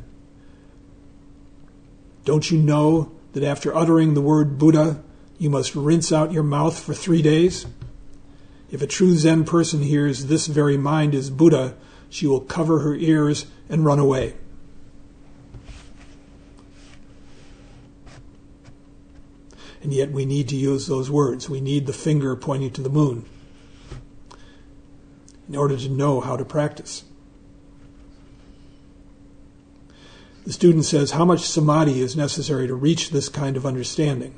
Don't 2.25 2.51
you 2.51 2.59
know 2.59 3.13
that 3.33 3.43
after 3.43 3.75
uttering 3.75 4.15
the 4.15 4.21
word 4.21 4.59
Buddha, 4.59 5.03
you 5.39 5.51
must 5.51 5.75
rinse 5.75 6.13
out 6.13 6.33
your 6.33 6.43
mouth 6.43 6.79
for 6.79 6.95
three 6.95 7.23
days? 7.23 7.67
If 8.71 8.83
a 8.83 8.87
true 8.87 9.15
Zen 9.15 9.45
person 9.45 9.83
hears 9.83 10.27
this 10.27 10.47
very 10.47 10.77
mind 10.77 11.15
is 11.15 11.31
Buddha, 11.31 11.75
she 12.11 12.27
will 12.27 12.41
cover 12.41 12.81
her 12.81 12.95
ears 12.95 13.47
and 13.69 13.85
run 13.85 13.99
away. 13.99 14.35
And 19.83 19.93
yet 19.93 20.11
we 20.11 20.27
need 20.27 20.49
to 20.49 20.57
use 20.57 20.87
those 20.87 21.11
words. 21.11 21.49
We 21.49 21.61
need 21.61 21.87
the 21.87 21.93
finger 21.93 22.35
pointing 22.35 22.73
to 22.73 22.83
the 22.83 22.89
moon 22.89 23.25
in 25.49 25.57
order 25.57 25.77
to 25.77 25.89
know 25.89 26.21
how 26.21 26.37
to 26.37 26.45
practice. 26.45 27.05
The 30.45 30.53
student 30.53 30.85
says, 30.85 31.13
How 31.13 31.25
much 31.25 31.41
samadhi 31.41 32.01
is 32.01 32.17
necessary 32.17 32.67
to 32.67 32.75
reach 32.75 33.11
this 33.11 33.29
kind 33.29 33.57
of 33.57 33.67
understanding? 33.67 34.35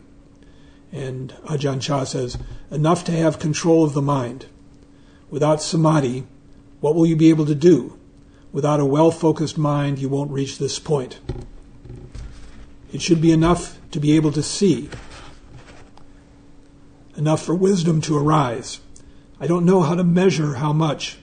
And 0.93 1.33
Ajahn 1.45 1.81
Chah 1.81 2.05
says, 2.05 2.37
Enough 2.71 3.05
to 3.05 3.13
have 3.13 3.39
control 3.39 3.85
of 3.85 3.95
the 3.95 4.03
mind. 4.03 4.47
Without 5.31 5.63
samadhi, 5.63 6.27
what 6.81 6.95
will 6.95 7.07
you 7.07 7.17
be 7.17 7.31
able 7.31 7.47
to 7.47 7.55
do? 7.55 7.99
Without 8.53 8.81
a 8.81 8.85
well 8.85 9.11
focused 9.11 9.57
mind, 9.57 9.99
you 9.99 10.09
won't 10.09 10.31
reach 10.31 10.59
this 10.59 10.79
point. 10.79 11.21
It 12.93 13.01
should 13.01 13.21
be 13.21 13.33
enough 13.33 13.79
to 13.93 14.01
be 14.01 14.17
able 14.17 14.33
to 14.33 14.43
see, 14.43 14.89
enough 17.17 17.43
for 17.43 17.55
wisdom 17.55 18.01
to 18.03 18.17
arise. 18.17 18.81
I 19.39 19.47
don't 19.47 19.65
know 19.65 19.83
how 19.83 19.95
to 19.95 20.05
measure 20.05 20.55
how 20.55 20.73
much. 20.73 21.19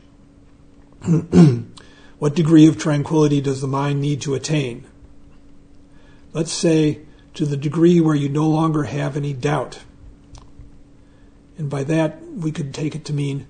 what 2.20 2.36
degree 2.36 2.68
of 2.68 2.78
tranquility 2.78 3.42
does 3.42 3.62
the 3.62 3.68
mind 3.68 4.02
need 4.02 4.22
to 4.22 4.34
attain? 4.34 4.88
Let's 6.34 6.52
say 6.52 7.02
to 7.34 7.46
the 7.46 7.58
degree 7.58 8.00
where 8.00 8.16
you 8.16 8.30
no 8.30 8.48
longer 8.48 8.84
have 8.84 9.16
any 9.16 9.34
doubt. 9.34 9.80
And 11.58 11.70
by 11.70 11.84
that, 11.84 12.24
we 12.24 12.52
could 12.52 12.74
take 12.74 12.96
it 12.96 13.06
to 13.06 13.14
mean 13.14 13.48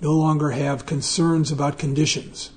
no 0.00 0.12
longer 0.12 0.50
have 0.50 0.86
concerns 0.86 1.50
about 1.50 1.78
conditions. 1.78 2.50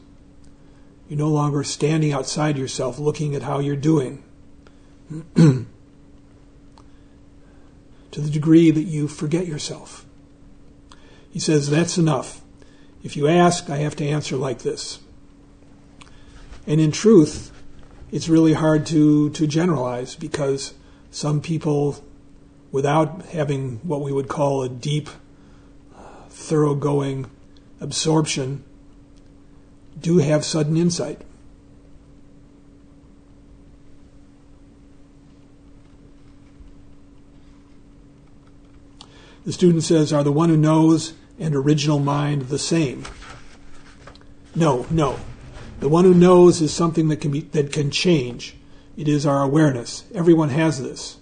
You're 1.08 1.20
no 1.20 1.30
longer 1.30 1.64
standing 1.64 2.14
outside 2.14 2.58
yourself 2.58 3.00
looking 3.00 3.36
at 3.36 3.42
how 3.42 3.60
you're 3.60 3.76
doing. 3.76 4.24
to 8.12 8.20
the 8.20 8.30
degree 8.30 8.72
that 8.72 8.84
you 8.84 9.08
forget 9.08 9.48
yourself. 9.48 10.06
He 11.30 11.40
says, 11.40 11.70
That's 11.70 11.98
enough. 11.98 12.42
If 13.04 13.18
you 13.18 13.28
ask, 13.28 13.70
I 13.70 13.78
have 13.78 13.96
to 13.98 14.06
answer 14.06 14.36
like 14.36 14.60
this. 14.60 15.00
And 16.68 16.80
in 16.80 16.92
truth, 16.92 17.52
it's 18.12 18.30
really 18.30 18.54
hard 18.54 18.86
to, 18.88 19.30
to 19.32 19.48
generalize 19.48 20.16
because 20.16 20.74
some 21.10 21.42
people, 21.42 22.04
without 22.72 23.26
having 23.28 23.78
what 23.78 24.02
we 24.02 24.12
would 24.12 24.28
call 24.28 24.62
a 24.62 24.70
deep 24.70 25.10
thoroughgoing 26.32 27.30
absorption 27.80 28.64
do 30.00 30.18
have 30.18 30.44
sudden 30.46 30.78
insight. 30.78 31.22
The 39.46 39.52
student 39.52 39.84
says, 39.84 40.14
Are 40.14 40.24
the 40.24 40.32
one 40.32 40.50
who 40.50 40.58
knows 40.58 41.14
and 41.40 41.56
original 41.56 42.00
mind 42.00 42.44
the 42.44 42.60
same? 42.60 43.04
No, 44.56 44.86
no. 44.90 45.20
The 45.80 45.90
one 45.90 46.06
who 46.06 46.14
knows 46.14 46.62
is 46.62 46.72
something 46.72 47.08
that 47.08 47.18
can 47.18 47.32
be 47.32 47.42
that 47.42 47.74
can 47.74 47.90
change. 47.90 48.56
It 48.96 49.08
is 49.08 49.26
our 49.26 49.42
awareness. 49.42 50.04
Everyone 50.14 50.50
has 50.50 50.82
this. 50.82 51.18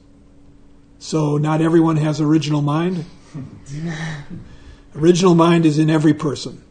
So 0.98 1.38
not 1.38 1.62
everyone 1.62 1.96
has 1.96 2.20
original 2.20 2.62
mind. 2.62 3.06
Original 5.00 5.34
mind 5.34 5.66
is 5.66 5.80
in 5.80 5.90
every 5.90 6.14
person. 6.14 6.62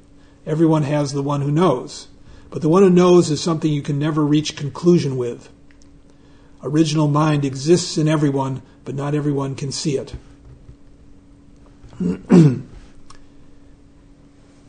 Everyone 0.45 0.83
has 0.83 1.13
the 1.13 1.23
one 1.23 1.41
who 1.41 1.51
knows. 1.51 2.09
But 2.51 2.61
the 2.61 2.69
one 2.69 2.83
who 2.83 2.91
knows 2.91 3.31
is 3.31 3.41
something 3.41 3.73
you 3.73 3.81
can 3.81 3.99
never 3.99 4.23
reach 4.23 4.55
conclusion 4.55 5.17
with. 5.17 5.49
Original 6.63 7.09
mind 7.09 7.47
exists 7.47 7.97
in 7.97 8.07
everyone, 8.07 8.61
but 8.85 8.95
not 8.95 9.15
everyone 9.15 9.55
can 9.55 9.73
see 9.73 9.97
it. 9.97 10.15
the 11.99 12.63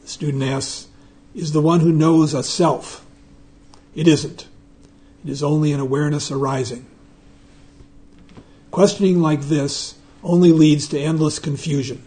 student 0.06 0.44
asks, 0.44 0.88
Is 1.36 1.52
the 1.52 1.62
one 1.62 1.82
who 1.82 1.92
knows 1.92 2.34
a 2.34 2.44
self? 2.44 3.06
It 3.94 4.08
isn't. 4.08 4.48
It 5.26 5.30
is 5.30 5.44
only 5.44 5.74
an 5.74 5.82
awareness 5.82 6.32
arising. 6.32 6.86
Questioning 8.72 9.20
like 9.20 9.42
this 9.42 9.96
only 10.24 10.54
leads 10.54 10.88
to 10.90 11.00
endless 11.00 11.40
confusion. 11.40 12.06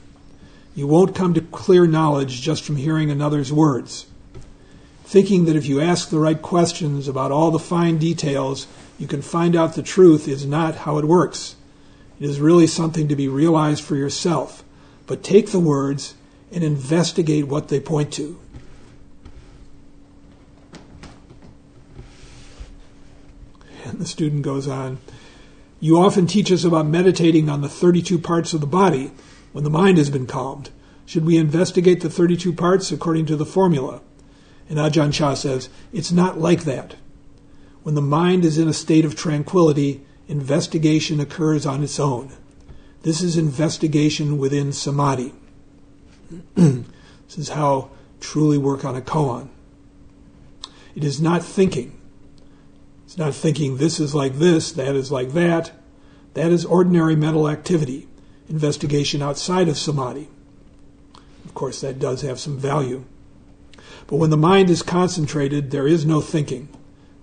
You 0.75 0.87
won't 0.87 1.15
come 1.15 1.35
to 1.35 1.41
clear 1.41 1.87
knowledge 1.87 2.41
just 2.41 2.65
from 2.65 2.77
hearing 2.77 3.11
another's 3.11 3.53
words. 3.53 4.07
Thinking 5.05 5.45
that 5.45 5.57
if 5.57 5.67
you 5.67 5.81
ask 5.81 6.09
the 6.09 6.19
right 6.19 6.41
questions 6.41 7.09
about 7.09 7.31
all 7.31 7.51
the 7.51 7.59
fine 7.59 7.99
details, 7.99 8.67
you 8.99 9.07
can 9.07 9.21
find 9.21 9.55
out 9.55 9.75
the 9.75 9.83
truth 9.83 10.27
is 10.27 10.47
not 10.47 10.77
how 10.77 10.97
it 10.97 11.05
works. 11.05 11.57
It 12.19 12.25
is 12.25 12.41
really 12.41 12.67
something 12.67 13.09
to 13.09 13.17
be 13.17 13.29
realized 13.29 13.85
for 13.85 13.97
yourself. 13.97 14.65
But 15.07 15.23
take 15.23 15.51
the 15.51 15.61
words 15.61 16.15
and 16.51 16.65
investigate 16.65 17.49
what 17.49 17.69
they 17.69 17.81
point 17.81 18.13
to. 18.15 18.39
And 23.85 23.99
the 23.99 24.07
student 24.07 24.43
goes 24.43 24.69
on 24.69 24.99
You 25.81 25.99
often 25.99 26.27
teach 26.27 26.51
us 26.51 26.65
about 26.65 26.87
meditating 26.87 27.51
on 27.51 27.61
the 27.61 27.69
32 27.69 28.19
parts 28.19 28.55
of 28.55 28.63
the 28.63 28.67
body 28.67 29.11
when 29.53 29.65
the 29.65 29.71
mind 29.71 29.99
has 29.99 30.11
been 30.11 30.27
calmed. 30.27 30.71
Should 31.07 31.25
we 31.25 31.37
investigate 31.37 32.01
the 32.01 32.11
32 32.11 32.53
parts 32.53 32.91
according 32.91 33.27
to 33.27 33.37
the 33.37 33.47
formula? 33.47 34.01
And 34.69 34.79
Ajahn 34.79 35.13
Chah 35.13 35.35
says, 35.35 35.69
It's 35.93 36.13
not 36.13 36.39
like 36.39 36.65
that. 36.65 36.97
When 37.83 37.95
the 37.95 38.01
mind 38.01 38.45
is 38.45 38.59
in 38.59 38.69
a 38.69 38.73
state 38.73 39.05
of 39.05 39.17
tranquility, 39.17 40.03
investigation 40.29 41.21
occurs 41.21 41.67
on 41.67 41.83
its 41.83 41.99
own. 41.99 42.33
This 43.03 43.21
is 43.21 43.37
investigation 43.37 44.39
within 44.39 44.73
samadhi. 44.73 45.35
this 46.55 47.37
is 47.37 47.51
how 47.51 47.91
truly 48.21 48.57
work 48.57 48.85
on 48.85 48.97
a 48.97 49.01
koan. 49.01 49.49
It 50.95 51.03
is 51.05 51.21
not 51.21 51.43
thinking. 51.43 51.99
It's 53.05 53.19
not 53.19 53.35
thinking 53.35 53.77
this 53.77 53.99
is 53.99 54.15
like 54.15 54.35
this, 54.35 54.73
that 54.73 54.95
is 54.95 55.11
like 55.11 55.33
that. 55.33 55.73
That 56.35 56.53
is 56.53 56.65
ordinary 56.65 57.17
mental 57.17 57.49
activity, 57.49 58.09
investigation 58.53 59.23
outside 59.23 59.67
of 59.67 59.79
samadhi. 59.79 60.29
Of 61.45 61.55
course, 61.55 61.81
that 61.81 61.99
does 61.99 62.21
have 62.21 62.39
some 62.39 62.59
value. 62.59 63.05
But 64.07 64.17
when 64.17 64.31
the 64.31 64.37
mind 64.37 64.69
is 64.69 64.83
concentrated, 64.83 65.71
there 65.71 65.89
is 65.89 66.05
no 66.05 66.21
thinking. 66.21 66.69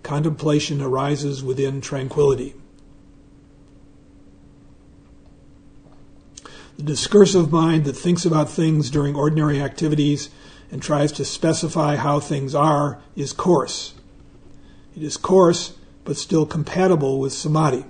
Contemplation 0.01 0.81
arises 0.81 1.43
within 1.43 1.81
tranquility. 1.81 2.55
The 6.77 6.83
discursive 6.83 7.51
mind 7.51 7.85
that 7.85 7.93
thinks 7.93 8.25
about 8.25 8.49
things 8.49 8.89
during 8.89 9.15
ordinary 9.15 9.61
activities 9.61 10.29
and 10.71 10.81
tries 10.81 11.11
to 11.13 11.25
specify 11.25 11.95
how 11.97 12.19
things 12.19 12.55
are 12.55 13.01
is 13.15 13.33
coarse. 13.33 13.93
It 14.95 15.03
is 15.03 15.17
coarse, 15.17 15.75
but 16.05 16.17
still 16.17 16.45
compatible 16.45 17.19
with 17.19 17.33
samadhi. 17.33 17.85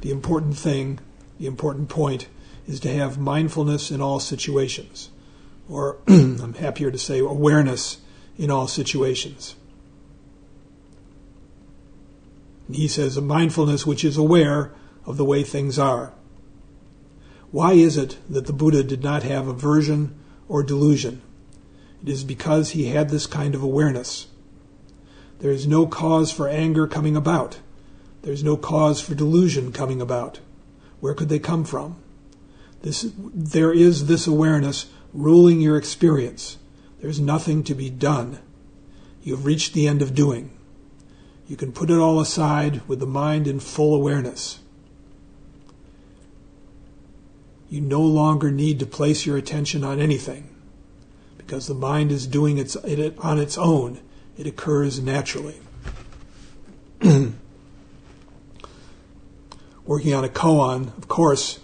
The 0.00 0.10
important 0.10 0.56
thing, 0.56 0.98
the 1.38 1.46
important 1.46 1.88
point, 1.88 2.28
is 2.66 2.80
to 2.80 2.92
have 2.92 3.18
mindfulness 3.18 3.90
in 3.90 4.00
all 4.00 4.20
situations, 4.20 5.10
or 5.68 5.98
I'm 6.08 6.54
happier 6.54 6.90
to 6.90 6.98
say 6.98 7.18
awareness 7.18 7.98
in 8.38 8.50
all 8.50 8.66
situations. 8.66 9.56
He 12.70 12.88
says 12.88 13.16
a 13.16 13.22
mindfulness 13.22 13.84
which 13.84 14.04
is 14.04 14.16
aware 14.16 14.72
of 15.04 15.16
the 15.16 15.24
way 15.24 15.42
things 15.42 15.78
are. 15.78 16.12
Why 17.50 17.72
is 17.72 17.96
it 17.96 18.18
that 18.28 18.46
the 18.46 18.52
Buddha 18.52 18.84
did 18.84 19.02
not 19.02 19.24
have 19.24 19.48
aversion 19.48 20.16
or 20.48 20.62
delusion? 20.62 21.20
It 22.02 22.08
is 22.08 22.22
because 22.22 22.70
he 22.70 22.86
had 22.86 23.10
this 23.10 23.26
kind 23.26 23.54
of 23.54 23.62
awareness. 23.62 24.28
There 25.40 25.50
is 25.50 25.66
no 25.66 25.86
cause 25.86 26.30
for 26.30 26.48
anger 26.48 26.86
coming 26.86 27.16
about. 27.16 27.58
There 28.22 28.32
is 28.32 28.44
no 28.44 28.56
cause 28.56 29.00
for 29.00 29.14
delusion 29.14 29.72
coming 29.72 30.00
about. 30.00 30.40
Where 31.00 31.14
could 31.14 31.28
they 31.28 31.38
come 31.38 31.64
from? 31.64 31.96
This, 32.82 33.10
there 33.16 33.72
is 33.72 34.06
this 34.06 34.26
awareness 34.26 34.86
ruling 35.12 35.60
your 35.60 35.76
experience. 35.76 36.58
There's 37.00 37.20
nothing 37.20 37.64
to 37.64 37.74
be 37.74 37.90
done. 37.90 38.38
You 39.22 39.34
have 39.34 39.46
reached 39.46 39.72
the 39.72 39.88
end 39.88 40.02
of 40.02 40.14
doing. 40.14 40.50
You 41.48 41.56
can 41.56 41.72
put 41.72 41.90
it 41.90 41.98
all 41.98 42.20
aside 42.20 42.86
with 42.86 43.00
the 43.00 43.06
mind 43.06 43.46
in 43.46 43.60
full 43.60 43.94
awareness. 43.94 44.60
You 47.68 47.80
no 47.80 48.02
longer 48.02 48.50
need 48.50 48.78
to 48.80 48.86
place 48.86 49.26
your 49.26 49.36
attention 49.36 49.84
on 49.84 50.00
anything 50.00 50.48
because 51.38 51.66
the 51.66 51.74
mind 51.74 52.12
is 52.12 52.26
doing 52.26 52.58
its, 52.58 52.76
it 52.76 53.18
on 53.18 53.38
its 53.38 53.56
own. 53.58 54.00
It 54.36 54.46
occurs 54.46 55.00
naturally. 55.00 55.60
Working 59.90 60.14
on 60.14 60.24
a 60.24 60.28
koan, 60.28 60.96
of 60.98 61.08
course, 61.08 61.58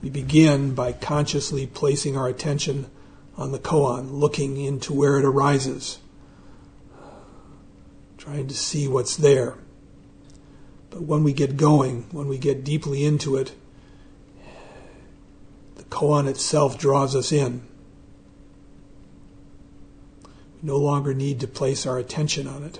we 0.00 0.08
begin 0.08 0.72
by 0.72 0.92
consciously 0.92 1.66
placing 1.66 2.16
our 2.16 2.28
attention 2.28 2.88
on 3.36 3.50
the 3.50 3.58
koan, 3.58 4.20
looking 4.20 4.56
into 4.56 4.92
where 4.92 5.18
it 5.18 5.24
arises, 5.24 5.98
trying 8.16 8.46
to 8.46 8.54
see 8.54 8.86
what's 8.86 9.16
there. 9.16 9.56
But 10.90 11.02
when 11.02 11.24
we 11.24 11.32
get 11.32 11.56
going, 11.56 12.06
when 12.12 12.28
we 12.28 12.38
get 12.38 12.62
deeply 12.62 13.04
into 13.04 13.34
it, 13.34 13.52
the 15.74 15.82
koan 15.82 16.28
itself 16.28 16.78
draws 16.78 17.16
us 17.16 17.32
in. 17.32 17.62
We 20.22 20.68
no 20.68 20.76
longer 20.76 21.14
need 21.14 21.40
to 21.40 21.48
place 21.48 21.84
our 21.84 21.98
attention 21.98 22.46
on 22.46 22.62
it. 22.62 22.78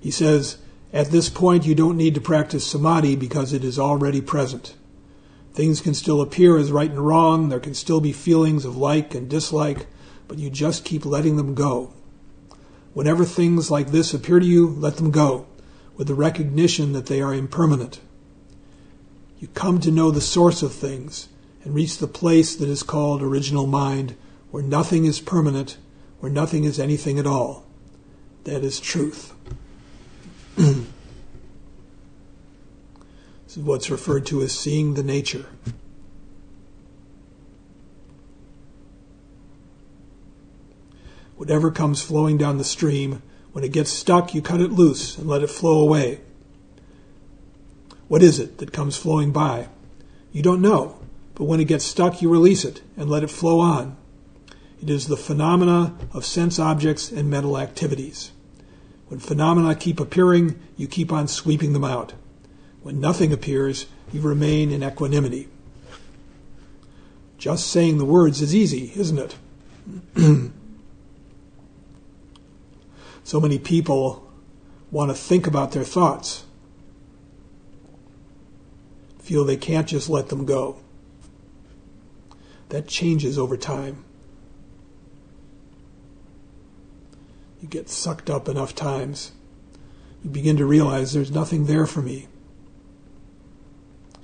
He 0.00 0.12
says, 0.12 0.58
at 0.92 1.10
this 1.10 1.28
point, 1.28 1.66
you 1.66 1.74
don't 1.74 1.96
need 1.96 2.14
to 2.14 2.20
practice 2.20 2.66
samadhi 2.66 3.14
because 3.14 3.52
it 3.52 3.62
is 3.62 3.78
already 3.78 4.20
present. 4.20 4.74
Things 5.52 5.80
can 5.80 5.92
still 5.92 6.20
appear 6.20 6.56
as 6.56 6.72
right 6.72 6.90
and 6.90 7.00
wrong, 7.00 7.48
there 7.48 7.60
can 7.60 7.74
still 7.74 8.00
be 8.00 8.12
feelings 8.12 8.64
of 8.64 8.76
like 8.76 9.14
and 9.14 9.28
dislike, 9.28 9.86
but 10.26 10.38
you 10.38 10.50
just 10.50 10.84
keep 10.84 11.04
letting 11.04 11.36
them 11.36 11.54
go. 11.54 11.92
Whenever 12.94 13.24
things 13.24 13.70
like 13.70 13.88
this 13.88 14.14
appear 14.14 14.40
to 14.40 14.46
you, 14.46 14.68
let 14.68 14.96
them 14.96 15.10
go, 15.10 15.46
with 15.96 16.06
the 16.06 16.14
recognition 16.14 16.92
that 16.92 17.06
they 17.06 17.20
are 17.20 17.34
impermanent. 17.34 18.00
You 19.38 19.48
come 19.48 19.78
to 19.80 19.90
know 19.90 20.10
the 20.10 20.20
source 20.20 20.62
of 20.62 20.72
things 20.72 21.28
and 21.64 21.74
reach 21.74 21.98
the 21.98 22.06
place 22.06 22.56
that 22.56 22.68
is 22.68 22.82
called 22.82 23.22
original 23.22 23.66
mind, 23.66 24.16
where 24.50 24.62
nothing 24.62 25.04
is 25.04 25.20
permanent, 25.20 25.76
where 26.20 26.32
nothing 26.32 26.64
is 26.64 26.80
anything 26.80 27.18
at 27.18 27.26
all. 27.26 27.66
That 28.44 28.64
is 28.64 28.80
truth. 28.80 29.34
this 30.58 30.86
is 33.56 33.58
what's 33.58 33.90
referred 33.90 34.26
to 34.26 34.42
as 34.42 34.58
seeing 34.58 34.94
the 34.94 35.04
nature. 35.04 35.46
Whatever 41.36 41.70
comes 41.70 42.02
flowing 42.02 42.36
down 42.36 42.58
the 42.58 42.64
stream, 42.64 43.22
when 43.52 43.62
it 43.62 43.70
gets 43.70 43.92
stuck, 43.92 44.34
you 44.34 44.42
cut 44.42 44.60
it 44.60 44.72
loose 44.72 45.16
and 45.16 45.28
let 45.28 45.44
it 45.44 45.50
flow 45.50 45.78
away. 45.78 46.22
What 48.08 48.20
is 48.20 48.40
it 48.40 48.58
that 48.58 48.72
comes 48.72 48.96
flowing 48.96 49.30
by? 49.30 49.68
You 50.32 50.42
don't 50.42 50.60
know, 50.60 50.98
but 51.36 51.44
when 51.44 51.60
it 51.60 51.68
gets 51.68 51.84
stuck, 51.84 52.20
you 52.20 52.28
release 52.28 52.64
it 52.64 52.82
and 52.96 53.08
let 53.08 53.22
it 53.22 53.30
flow 53.30 53.60
on. 53.60 53.96
It 54.82 54.90
is 54.90 55.06
the 55.06 55.16
phenomena 55.16 55.96
of 56.12 56.26
sense 56.26 56.58
objects 56.58 57.12
and 57.12 57.30
mental 57.30 57.56
activities. 57.56 58.32
When 59.08 59.20
phenomena 59.20 59.74
keep 59.74 60.00
appearing, 60.00 60.60
you 60.76 60.86
keep 60.86 61.12
on 61.12 61.28
sweeping 61.28 61.72
them 61.72 61.84
out. 61.84 62.12
When 62.82 63.00
nothing 63.00 63.32
appears, 63.32 63.86
you 64.12 64.20
remain 64.20 64.70
in 64.70 64.82
equanimity. 64.82 65.48
Just 67.38 67.68
saying 67.68 67.98
the 67.98 68.04
words 68.04 68.42
is 68.42 68.54
easy, 68.54 68.92
isn't 68.96 69.18
it? 69.18 69.36
so 73.24 73.40
many 73.40 73.58
people 73.58 74.30
want 74.90 75.10
to 75.10 75.14
think 75.14 75.46
about 75.46 75.72
their 75.72 75.84
thoughts, 75.84 76.44
feel 79.18 79.44
they 79.44 79.56
can't 79.56 79.86
just 79.86 80.08
let 80.08 80.28
them 80.28 80.44
go. 80.44 80.78
That 82.70 82.88
changes 82.88 83.38
over 83.38 83.56
time. 83.56 84.04
You 87.60 87.68
get 87.68 87.88
sucked 87.88 88.30
up 88.30 88.48
enough 88.48 88.74
times. 88.74 89.32
You 90.22 90.30
begin 90.30 90.56
to 90.56 90.66
realize 90.66 91.12
there's 91.12 91.30
nothing 91.30 91.66
there 91.66 91.86
for 91.86 92.02
me. 92.02 92.28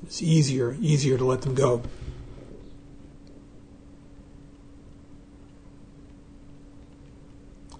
It's 0.04 0.22
easier, 0.22 0.76
easier 0.80 1.16
to 1.18 1.24
let 1.24 1.42
them 1.42 1.54
go. 1.54 1.82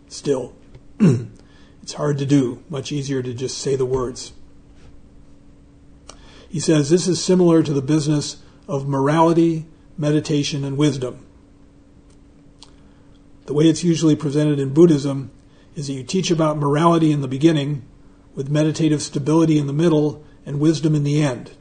Still, 0.08 0.54
it's 1.82 1.92
hard 1.94 2.18
to 2.18 2.26
do, 2.26 2.62
much 2.68 2.92
easier 2.92 3.22
to 3.22 3.34
just 3.34 3.58
say 3.58 3.76
the 3.76 3.84
words. 3.84 4.32
He 6.48 6.60
says 6.60 6.88
this 6.88 7.08
is 7.08 7.22
similar 7.22 7.62
to 7.62 7.72
the 7.72 7.82
business 7.82 8.36
of 8.68 8.88
morality, 8.88 9.66
meditation, 9.98 10.64
and 10.64 10.76
wisdom. 10.76 11.26
The 13.46 13.52
way 13.52 13.64
it's 13.64 13.84
usually 13.84 14.16
presented 14.16 14.58
in 14.58 14.72
Buddhism 14.72 15.30
is 15.74 15.86
that 15.86 15.92
you 15.94 16.02
teach 16.02 16.30
about 16.30 16.58
morality 16.58 17.10
in 17.12 17.20
the 17.20 17.28
beginning, 17.28 17.84
with 18.34 18.48
meditative 18.48 19.02
stability 19.02 19.58
in 19.58 19.66
the 19.66 19.72
middle, 19.72 20.24
and 20.46 20.60
wisdom 20.60 20.94
in 20.94 21.04
the 21.04 21.22
end. 21.22 21.52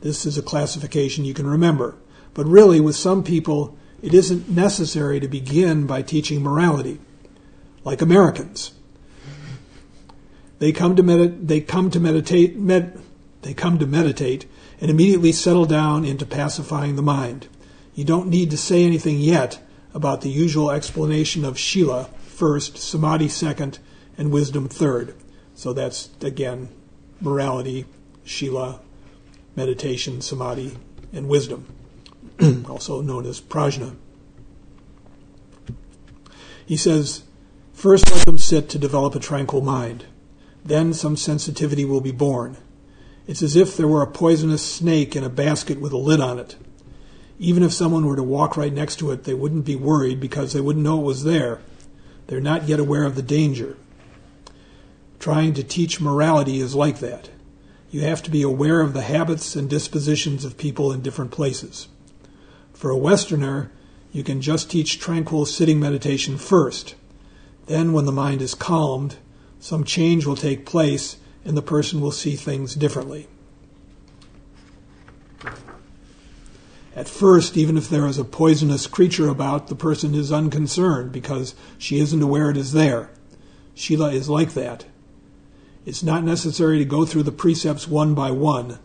This 0.00 0.26
is 0.26 0.36
a 0.36 0.42
classification 0.42 1.24
you 1.24 1.34
can 1.34 1.46
remember. 1.46 1.96
But 2.34 2.46
really, 2.46 2.80
with 2.80 2.96
some 2.96 3.24
people, 3.24 3.76
it 4.02 4.12
isn't 4.12 4.48
necessary 4.48 5.20
to 5.20 5.28
begin 5.28 5.86
by 5.86 6.02
teaching 6.02 6.42
morality, 6.42 7.00
like 7.82 8.02
Americans. 8.02 8.72
They 10.58 10.72
come 10.72 10.96
to, 10.96 11.02
med- 11.02 11.48
they 11.48 11.60
come 11.60 11.90
to 11.90 12.00
meditate, 12.00 12.56
med- 12.56 13.00
they 13.42 13.54
come 13.54 13.78
to 13.78 13.86
meditate 13.86 14.46
and 14.80 14.90
immediately 14.90 15.32
settle 15.32 15.66
down 15.66 16.04
into 16.04 16.26
pacifying 16.26 16.96
the 16.96 17.02
mind. 17.02 17.48
You 17.94 18.04
don't 18.04 18.28
need 18.28 18.50
to 18.50 18.58
say 18.58 18.84
anything 18.84 19.18
yet 19.18 19.58
about 19.94 20.20
the 20.20 20.28
usual 20.28 20.70
explanation 20.70 21.44
of 21.44 21.58
Shila 21.58 22.10
first, 22.36 22.76
Samadhi 22.76 23.28
second, 23.28 23.78
and 24.18 24.30
wisdom 24.30 24.68
third. 24.68 25.14
So 25.54 25.72
that's, 25.72 26.10
again, 26.20 26.68
morality, 27.20 27.86
Shila, 28.24 28.80
meditation, 29.54 30.20
Samadhi, 30.20 30.76
and 31.12 31.28
wisdom, 31.28 31.66
also 32.68 33.00
known 33.00 33.24
as 33.26 33.40
prajna. 33.40 33.96
He 36.66 36.76
says, 36.76 37.22
First 37.72 38.10
let 38.10 38.26
them 38.26 38.38
sit 38.38 38.68
to 38.70 38.78
develop 38.78 39.14
a 39.14 39.20
tranquil 39.20 39.62
mind. 39.62 40.06
Then 40.64 40.92
some 40.92 41.16
sensitivity 41.16 41.84
will 41.84 42.00
be 42.00 42.10
born. 42.10 42.56
It's 43.26 43.42
as 43.42 43.54
if 43.54 43.76
there 43.76 43.88
were 43.88 44.02
a 44.02 44.10
poisonous 44.10 44.64
snake 44.64 45.14
in 45.14 45.24
a 45.24 45.28
basket 45.28 45.80
with 45.80 45.92
a 45.92 45.98
lid 45.98 46.20
on 46.20 46.38
it. 46.38 46.56
Even 47.38 47.62
if 47.62 47.72
someone 47.72 48.06
were 48.06 48.16
to 48.16 48.22
walk 48.22 48.56
right 48.56 48.72
next 48.72 48.96
to 48.96 49.10
it, 49.10 49.24
they 49.24 49.34
wouldn't 49.34 49.64
be 49.64 49.76
worried 49.76 50.20
because 50.20 50.52
they 50.52 50.60
wouldn't 50.60 50.84
know 50.84 51.00
it 51.00 51.04
was 51.04 51.24
there. 51.24 51.60
They're 52.26 52.40
not 52.40 52.68
yet 52.68 52.80
aware 52.80 53.04
of 53.04 53.14
the 53.14 53.22
danger. 53.22 53.76
Trying 55.18 55.54
to 55.54 55.62
teach 55.62 56.00
morality 56.00 56.60
is 56.60 56.74
like 56.74 56.98
that. 57.00 57.30
You 57.90 58.00
have 58.02 58.22
to 58.24 58.30
be 58.30 58.42
aware 58.42 58.80
of 58.80 58.92
the 58.92 59.02
habits 59.02 59.56
and 59.56 59.70
dispositions 59.70 60.44
of 60.44 60.58
people 60.58 60.92
in 60.92 61.02
different 61.02 61.30
places. 61.30 61.88
For 62.72 62.90
a 62.90 62.98
Westerner, 62.98 63.70
you 64.12 64.22
can 64.22 64.40
just 64.40 64.70
teach 64.70 64.98
tranquil 64.98 65.46
sitting 65.46 65.78
meditation 65.78 66.36
first. 66.36 66.94
Then, 67.66 67.92
when 67.92 68.04
the 68.04 68.12
mind 68.12 68.42
is 68.42 68.54
calmed, 68.54 69.16
some 69.60 69.84
change 69.84 70.26
will 70.26 70.36
take 70.36 70.66
place 70.66 71.16
and 71.44 71.56
the 71.56 71.62
person 71.62 72.00
will 72.00 72.12
see 72.12 72.36
things 72.36 72.74
differently. 72.74 73.28
At 76.96 77.08
first, 77.08 77.58
even 77.58 77.76
if 77.76 77.90
there 77.90 78.06
is 78.06 78.16
a 78.16 78.24
poisonous 78.24 78.86
creature 78.86 79.28
about, 79.28 79.68
the 79.68 79.74
person 79.74 80.14
is 80.14 80.32
unconcerned 80.32 81.12
because 81.12 81.54
she 81.76 82.00
isn't 82.00 82.22
aware 82.22 82.48
it 82.48 82.56
is 82.56 82.72
there. 82.72 83.10
Shila 83.74 84.10
is 84.12 84.30
like 84.30 84.54
that. 84.54 84.86
It's 85.84 86.02
not 86.02 86.24
necessary 86.24 86.78
to 86.78 86.86
go 86.86 87.04
through 87.04 87.24
the 87.24 87.32
precepts 87.32 87.86
one 87.86 88.14
by 88.14 88.30
one. 88.30 88.78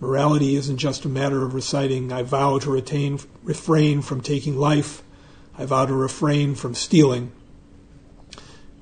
Morality 0.00 0.56
isn't 0.56 0.78
just 0.78 1.04
a 1.04 1.10
matter 1.10 1.44
of 1.44 1.52
reciting, 1.52 2.10
I 2.10 2.22
vow 2.22 2.58
to 2.58 2.70
retain, 2.70 3.20
refrain 3.42 4.00
from 4.00 4.22
taking 4.22 4.56
life, 4.56 5.02
I 5.58 5.66
vow 5.66 5.84
to 5.84 5.92
refrain 5.92 6.54
from 6.54 6.74
stealing. 6.74 7.32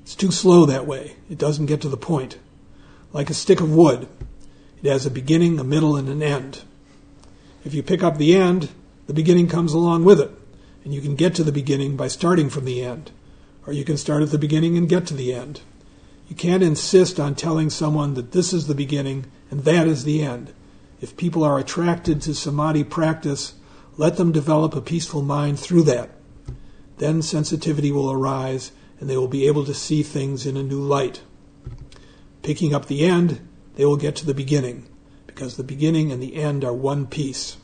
It's 0.01 0.15
too 0.15 0.31
slow 0.31 0.65
that 0.65 0.87
way. 0.87 1.17
It 1.29 1.37
doesn't 1.37 1.65
get 1.65 1.81
to 1.81 1.89
the 1.89 1.97
point 1.97 2.37
like 3.11 3.29
a 3.29 3.33
stick 3.33 3.59
of 3.59 3.73
wood. 3.73 4.07
It 4.81 4.89
has 4.89 5.05
a 5.05 5.11
beginning, 5.11 5.59
a 5.59 5.63
middle, 5.63 5.97
and 5.97 6.07
an 6.07 6.23
end. 6.23 6.61
If 7.67 7.73
you 7.73 7.83
pick 7.83 8.01
up 8.01 8.17
the 8.17 8.33
end, 8.33 8.69
the 9.07 9.13
beginning 9.13 9.49
comes 9.49 9.73
along 9.73 10.05
with 10.05 10.21
it, 10.21 10.31
and 10.85 10.93
you 10.93 11.01
can 11.01 11.15
get 11.17 11.35
to 11.35 11.43
the 11.43 11.51
beginning 11.51 11.97
by 11.97 12.07
starting 12.07 12.49
from 12.49 12.63
the 12.63 12.81
end, 12.81 13.11
or 13.65 13.73
you 13.73 13.83
can 13.83 13.97
start 13.97 14.23
at 14.23 14.31
the 14.31 14.37
beginning 14.37 14.77
and 14.77 14.87
get 14.87 15.05
to 15.07 15.13
the 15.13 15.33
end. 15.33 15.59
You 16.29 16.35
can't 16.37 16.63
insist 16.63 17.19
on 17.19 17.35
telling 17.35 17.69
someone 17.69 18.13
that 18.13 18.31
this 18.31 18.53
is 18.53 18.67
the 18.67 18.73
beginning 18.73 19.25
and 19.51 19.65
that 19.65 19.85
is 19.85 20.05
the 20.05 20.23
end. 20.23 20.53
If 21.01 21.17
people 21.17 21.43
are 21.43 21.59
attracted 21.59 22.21
to 22.21 22.35
samadhi 22.35 22.85
practice, 22.85 23.55
let 23.97 24.15
them 24.15 24.31
develop 24.31 24.73
a 24.73 24.79
peaceful 24.79 25.21
mind 25.21 25.59
through 25.59 25.83
that. 25.83 26.11
Then 26.99 27.21
sensitivity 27.21 27.91
will 27.91 28.09
arise 28.09 28.71
and 29.01 29.09
they 29.09 29.17
will 29.17 29.27
be 29.27 29.45
able 29.45 29.65
to 29.65 29.73
see 29.73 30.03
things 30.03 30.45
in 30.45 30.55
a 30.55 30.63
new 30.63 30.79
light. 30.79 31.21
Picking 32.43 32.73
up 32.73 32.85
the 32.85 33.03
end, 33.03 33.45
they 33.75 33.83
will 33.83 33.97
get 33.97 34.15
to 34.15 34.25
the 34.25 34.33
beginning, 34.33 34.87
because 35.37 35.55
the 35.55 35.63
beginning 35.63 36.11
and 36.11 36.19
the 36.19 36.33
end 36.33 36.65
are 36.65 36.73
one 36.73 37.05
piece. 37.05 37.57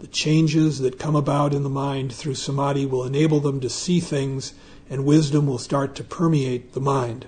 The 0.00 0.06
changes 0.06 0.80
that 0.80 0.98
come 0.98 1.16
about 1.16 1.54
in 1.54 1.62
the 1.62 1.70
mind 1.70 2.12
through 2.12 2.34
samadhi 2.34 2.84
will 2.84 3.02
enable 3.02 3.40
them 3.40 3.60
to 3.60 3.70
see 3.70 3.98
things, 3.98 4.52
and 4.90 5.06
wisdom 5.06 5.46
will 5.46 5.56
start 5.56 5.94
to 5.94 6.04
permeate 6.04 6.74
the 6.74 6.80
mind. 6.80 7.24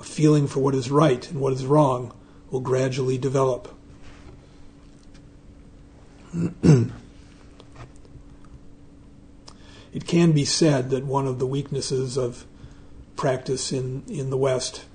A 0.00 0.02
feeling 0.02 0.46
for 0.46 0.60
what 0.60 0.74
is 0.74 0.90
right 0.90 1.30
and 1.30 1.42
what 1.42 1.52
is 1.52 1.66
wrong 1.66 2.14
will 2.50 2.60
gradually 2.60 3.18
develop. 3.18 3.76
it 6.62 6.86
can 10.06 10.32
be 10.32 10.46
said 10.46 10.88
that 10.88 11.04
one 11.04 11.26
of 11.26 11.38
the 11.38 11.46
weaknesses 11.46 12.16
of 12.16 12.46
practice 13.14 13.72
in, 13.72 14.04
in 14.08 14.30
the 14.30 14.38
West 14.38 14.86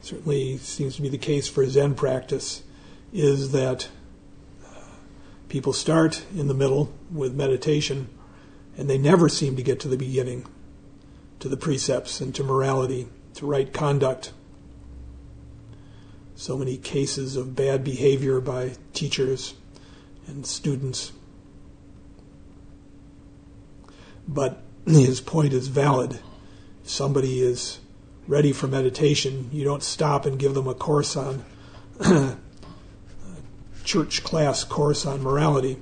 certainly 0.00 0.58
seems 0.58 0.94
to 0.94 1.02
be 1.02 1.08
the 1.08 1.18
case 1.18 1.48
for 1.48 1.66
Zen 1.66 1.96
practice, 1.96 2.62
is 3.12 3.52
that 3.52 3.88
uh, 4.64 4.68
people 5.48 5.72
start 5.72 6.24
in 6.34 6.48
the 6.48 6.54
middle 6.54 6.92
with 7.10 7.34
meditation 7.34 8.08
and 8.76 8.88
they 8.88 8.98
never 8.98 9.28
seem 9.28 9.56
to 9.56 9.62
get 9.62 9.80
to 9.80 9.88
the 9.88 9.96
beginning, 9.96 10.46
to 11.40 11.48
the 11.48 11.56
precepts 11.56 12.20
and 12.20 12.34
to 12.34 12.44
morality, 12.44 13.08
to 13.34 13.46
right 13.46 13.72
conduct. 13.72 14.32
So 16.36 16.56
many 16.56 16.76
cases 16.76 17.34
of 17.34 17.56
bad 17.56 17.82
behavior 17.82 18.40
by 18.40 18.72
teachers 18.92 19.54
and 20.28 20.46
students. 20.46 21.10
But 24.28 24.62
his 24.86 25.20
point 25.20 25.52
is 25.52 25.68
valid. 25.68 26.20
If 26.84 26.90
somebody 26.90 27.40
is 27.40 27.80
ready 28.28 28.52
for 28.52 28.68
meditation, 28.68 29.48
you 29.52 29.64
don't 29.64 29.82
stop 29.82 30.26
and 30.26 30.38
give 30.38 30.54
them 30.54 30.68
a 30.68 30.74
course 30.74 31.16
on 31.16 31.44
church 33.88 34.22
class 34.22 34.64
course 34.64 35.06
on 35.06 35.22
morality. 35.22 35.78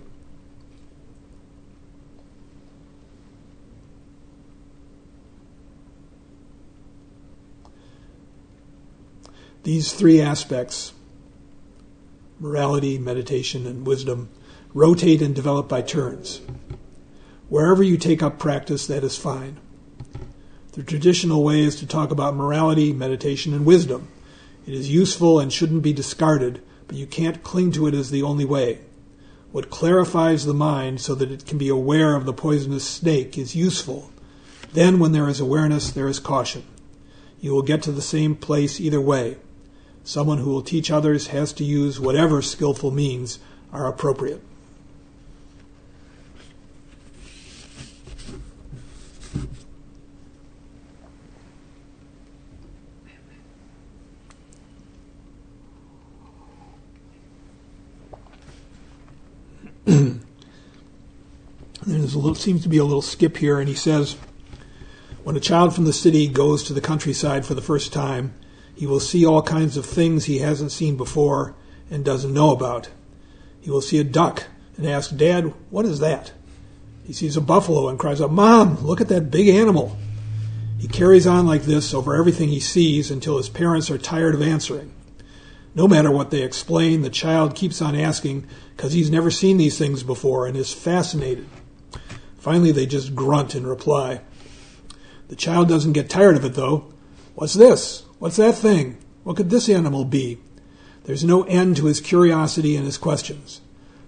These 9.64 9.92
three 9.92 10.21
aspects 10.21 10.92
morality, 12.38 12.97
meditation, 12.97 13.66
and 13.66 13.85
wisdom 13.85 14.29
rotate 14.73 15.21
and 15.21 15.35
develop 15.35 15.69
by 15.69 15.83
turns. 15.83 16.40
Wherever 17.49 17.83
you 17.83 17.97
take 17.97 18.23
up 18.23 18.38
practice, 18.38 18.87
that 18.87 19.03
is 19.03 19.19
fine. 19.19 19.59
The 20.73 20.85
traditional 20.85 21.42
way 21.42 21.62
is 21.62 21.75
to 21.77 21.87
talk 21.88 22.12
about 22.12 22.37
morality, 22.37 22.92
meditation, 22.92 23.53
and 23.53 23.66
wisdom. 23.66 24.07
It 24.64 24.75
is 24.75 24.92
useful 24.92 25.40
and 25.40 25.53
shouldn't 25.53 25.83
be 25.83 25.92
discarded, 25.92 26.62
but 26.87 26.96
you 26.96 27.07
can't 27.07 27.42
cling 27.42 27.72
to 27.72 27.87
it 27.87 27.94
as 27.94 28.11
the 28.11 28.22
only 28.22 28.44
way. 28.44 28.81
What 29.53 29.70
clarifies 29.70 30.44
the 30.44 30.55
mind 30.55 31.01
so 31.01 31.14
that 31.14 31.31
it 31.31 31.46
can 31.46 31.59
be 31.59 31.68
aware 31.68 32.14
of 32.14 32.27
the 32.27 32.33
poisonous 32.33 32.85
snake 32.85 33.38
is 33.38 33.57
useful. 33.57 34.11
Then, 34.72 34.99
when 34.99 35.12
there 35.12 35.29
is 35.29 35.40
awareness, 35.40 35.90
there 35.90 36.09
is 36.09 36.20
caution. 36.20 36.64
You 37.40 37.53
will 37.53 37.62
get 37.62 37.83
to 37.85 37.92
the 37.92 38.03
same 38.03 38.35
place 38.35 38.81
either 38.81 39.01
way. 39.01 39.38
Someone 40.05 40.38
who 40.38 40.51
will 40.51 40.62
teach 40.62 40.90
others 40.90 41.29
has 41.29 41.53
to 41.55 41.64
use 41.64 41.99
whatever 41.99 42.42
skillful 42.42 42.90
means 42.90 43.38
are 43.72 43.87
appropriate. 43.87 44.42
there's 61.87 62.05
a 62.05 62.06
little, 62.18 62.35
seems 62.35 62.62
to 62.62 62.68
be 62.68 62.79
a 62.79 62.85
little 62.85 63.02
skip 63.02 63.37
here, 63.37 63.59
and 63.59 63.68
he 63.68 63.74
says, 63.74 64.16
when 65.24 65.37
a 65.37 65.40
child 65.40 65.74
from 65.74 65.85
the 65.85 65.92
city 65.92 66.29
goes 66.29 66.62
to 66.64 66.72
the 66.72 66.81
countryside 66.81 67.44
for 67.44 67.55
the 67.55 67.61
first 67.61 67.92
time, 67.92 68.35
he 68.76 68.87
will 68.87 69.00
see 69.00 69.26
all 69.26 69.42
kinds 69.42 69.76
of 69.76 69.85
things 69.85 70.26
he 70.26 70.38
hasn't 70.38 70.70
seen 70.70 70.96
before 70.96 71.55
and 71.90 72.05
doesn't 72.05 72.33
know 72.33 72.52
about. 72.52 72.90
He 73.61 73.70
will 73.70 73.81
see 73.81 73.98
a 73.98 74.05
duck 74.05 74.44
and 74.76 74.87
ask, 74.87 75.16
Dad, 75.16 75.52
what 75.70 75.85
is 75.85 75.98
that? 75.98 76.33
He 77.05 77.12
sees 77.12 77.37
a 77.37 77.40
buffalo 77.40 77.88
and 77.88 77.98
cries 77.98 78.20
out, 78.20 78.31
Mom, 78.31 78.85
look 78.85 79.00
at 79.00 79.09
that 79.09 79.31
big 79.31 79.48
animal. 79.48 79.96
He 80.79 80.88
carries 80.88 81.26
on 81.26 81.46
like 81.46 81.62
this 81.62 81.94
over 81.94 82.14
everything 82.14 82.48
he 82.48 82.61
sees 82.61 83.11
until 83.11 83.38
his 83.38 83.48
parents 83.48 83.90
are 83.90 83.98
tired 83.98 84.35
of 84.35 84.42
answering. 84.42 84.92
No 85.74 85.88
matter 85.88 86.11
what 86.11 86.31
they 86.31 86.42
explain, 86.42 87.02
the 87.02 87.11
child 87.11 87.55
keeps 87.55 87.83
on 87.83 87.96
asking 87.96 88.46
because 88.76 88.92
he's 88.92 89.11
never 89.11 89.31
seen 89.31 89.57
these 89.57 89.79
things 89.79 90.02
before 90.02 90.46
and 90.46 90.57
is 90.57 90.72
fascinated. 90.72 91.46
Finally, 92.46 92.70
they 92.70 92.87
just 92.87 93.16
grunt 93.16 93.56
in 93.56 93.66
reply. 93.66 94.20
The 95.26 95.35
child 95.35 95.68
doesn't 95.68 95.94
get 95.94 96.09
tired 96.09 96.37
of 96.37 96.44
it, 96.44 96.54
though. 96.54 96.92
What's 97.35 97.54
this? 97.54 98.04
What's 98.20 98.37
that 98.37 98.54
thing? 98.54 98.98
What 99.24 99.37
could 99.37 99.50
this 99.50 99.68
animal 99.68 100.04
be? 100.04 100.38
There's 101.02 101.24
no 101.24 101.42
end 101.42 101.76
to 101.78 101.87
his 101.87 102.00
curiosity 102.00 102.76
and 102.76 102.87
his 102.87 102.98
questions. 102.98 103.62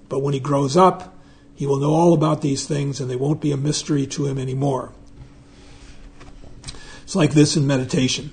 But 0.09 0.21
when 0.21 0.35
he 0.35 0.39
grows 0.39 0.77
up, 0.77 1.19
he 1.53 1.67
will 1.67 1.81
know 1.81 1.93
all 1.93 2.13
about 2.13 2.41
these 2.41 2.65
things 2.65 3.01
and 3.01 3.11
they 3.11 3.17
won't 3.17 3.41
be 3.41 3.51
a 3.51 3.57
mystery 3.57 4.07
to 4.07 4.27
him 4.27 4.39
anymore. 4.39 4.93
It's 7.03 7.17
like 7.17 7.33
this 7.33 7.57
in 7.57 7.67
meditation. 7.67 8.31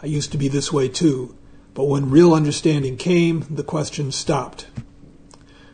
I 0.00 0.06
used 0.06 0.30
to 0.30 0.38
be 0.38 0.46
this 0.46 0.72
way 0.72 0.88
too, 0.88 1.36
but 1.74 1.88
when 1.88 2.10
real 2.10 2.32
understanding 2.32 2.96
came, 2.96 3.44
the 3.50 3.64
questions 3.64 4.14
stopped. 4.14 4.68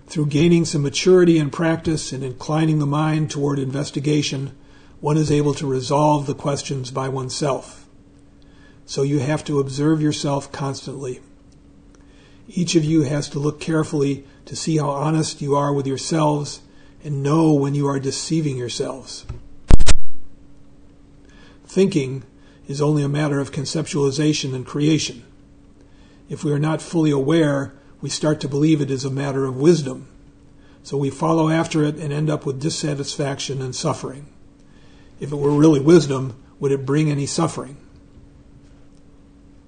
Through 0.07 0.27
gaining 0.27 0.65
some 0.65 0.83
maturity 0.83 1.39
and 1.39 1.53
practice 1.53 2.13
and 2.13 2.23
inclining 2.23 2.79
the 2.79 2.87
mind 2.87 3.31
toward 3.31 3.59
investigation, 3.59 4.57
one 5.01 5.17
is 5.17 5.31
able 5.31 5.55
to 5.55 5.67
resolve 5.67 6.27
the 6.27 6.35
questions 6.35 6.91
by 6.91 7.09
oneself. 7.09 7.87
So 8.87 9.03
you 9.03 9.19
have 9.21 9.45
to 9.45 9.61
observe 9.61 10.01
yourself 10.01 10.53
constantly. 10.53 11.21
Each 12.49 12.75
of 12.75 12.85
you 12.85 13.03
has 13.03 13.29
to 13.31 13.39
look 13.39 13.61
carefully 13.61 14.25
to 14.45 14.55
see 14.55 14.77
how 14.77 14.91
honest 14.91 15.41
you 15.41 15.57
are 15.57 15.73
with 15.73 15.87
yourselves 15.87 16.61
and 17.03 17.23
know 17.23 17.53
when 17.53 17.75
you 17.75 17.87
are 17.87 17.99
deceiving 17.99 18.57
yourselves. 18.57 19.27
Thinking 21.67 22.25
is 22.69 22.81
only 22.81 23.03
a 23.03 23.09
matter 23.09 23.41
of 23.41 23.53
conceptualization 23.53 24.55
and 24.55 24.65
creation. 24.65 25.25
If 26.29 26.45
we 26.45 26.53
are 26.53 26.59
not 26.59 26.81
fully 26.81 27.11
aware, 27.11 27.75
we 28.01 28.09
start 28.09 28.41
to 28.41 28.49
believe 28.49 28.81
it 28.81 28.91
is 28.91 29.05
a 29.05 29.11
matter 29.11 29.45
of 29.45 29.57
wisdom. 29.57 30.09
So 30.83 30.99
we 30.99 31.11
follow 31.11 31.49
after 31.49 31.83
it 31.83 31.97
and 31.97 32.13
end 32.13 32.29
up 32.29 32.45
with 32.45 32.61
dissatisfaction 32.61 33.63
and 33.63 33.75
suffering. 33.75 34.27
If 35.21 35.33
it 35.33 35.37
were 35.37 35.51
really 35.51 35.81
wisdom, 35.81 36.43
would 36.61 36.73
it 36.73 36.85
bring 36.85 37.11
any 37.11 37.27
suffering? 37.27 37.77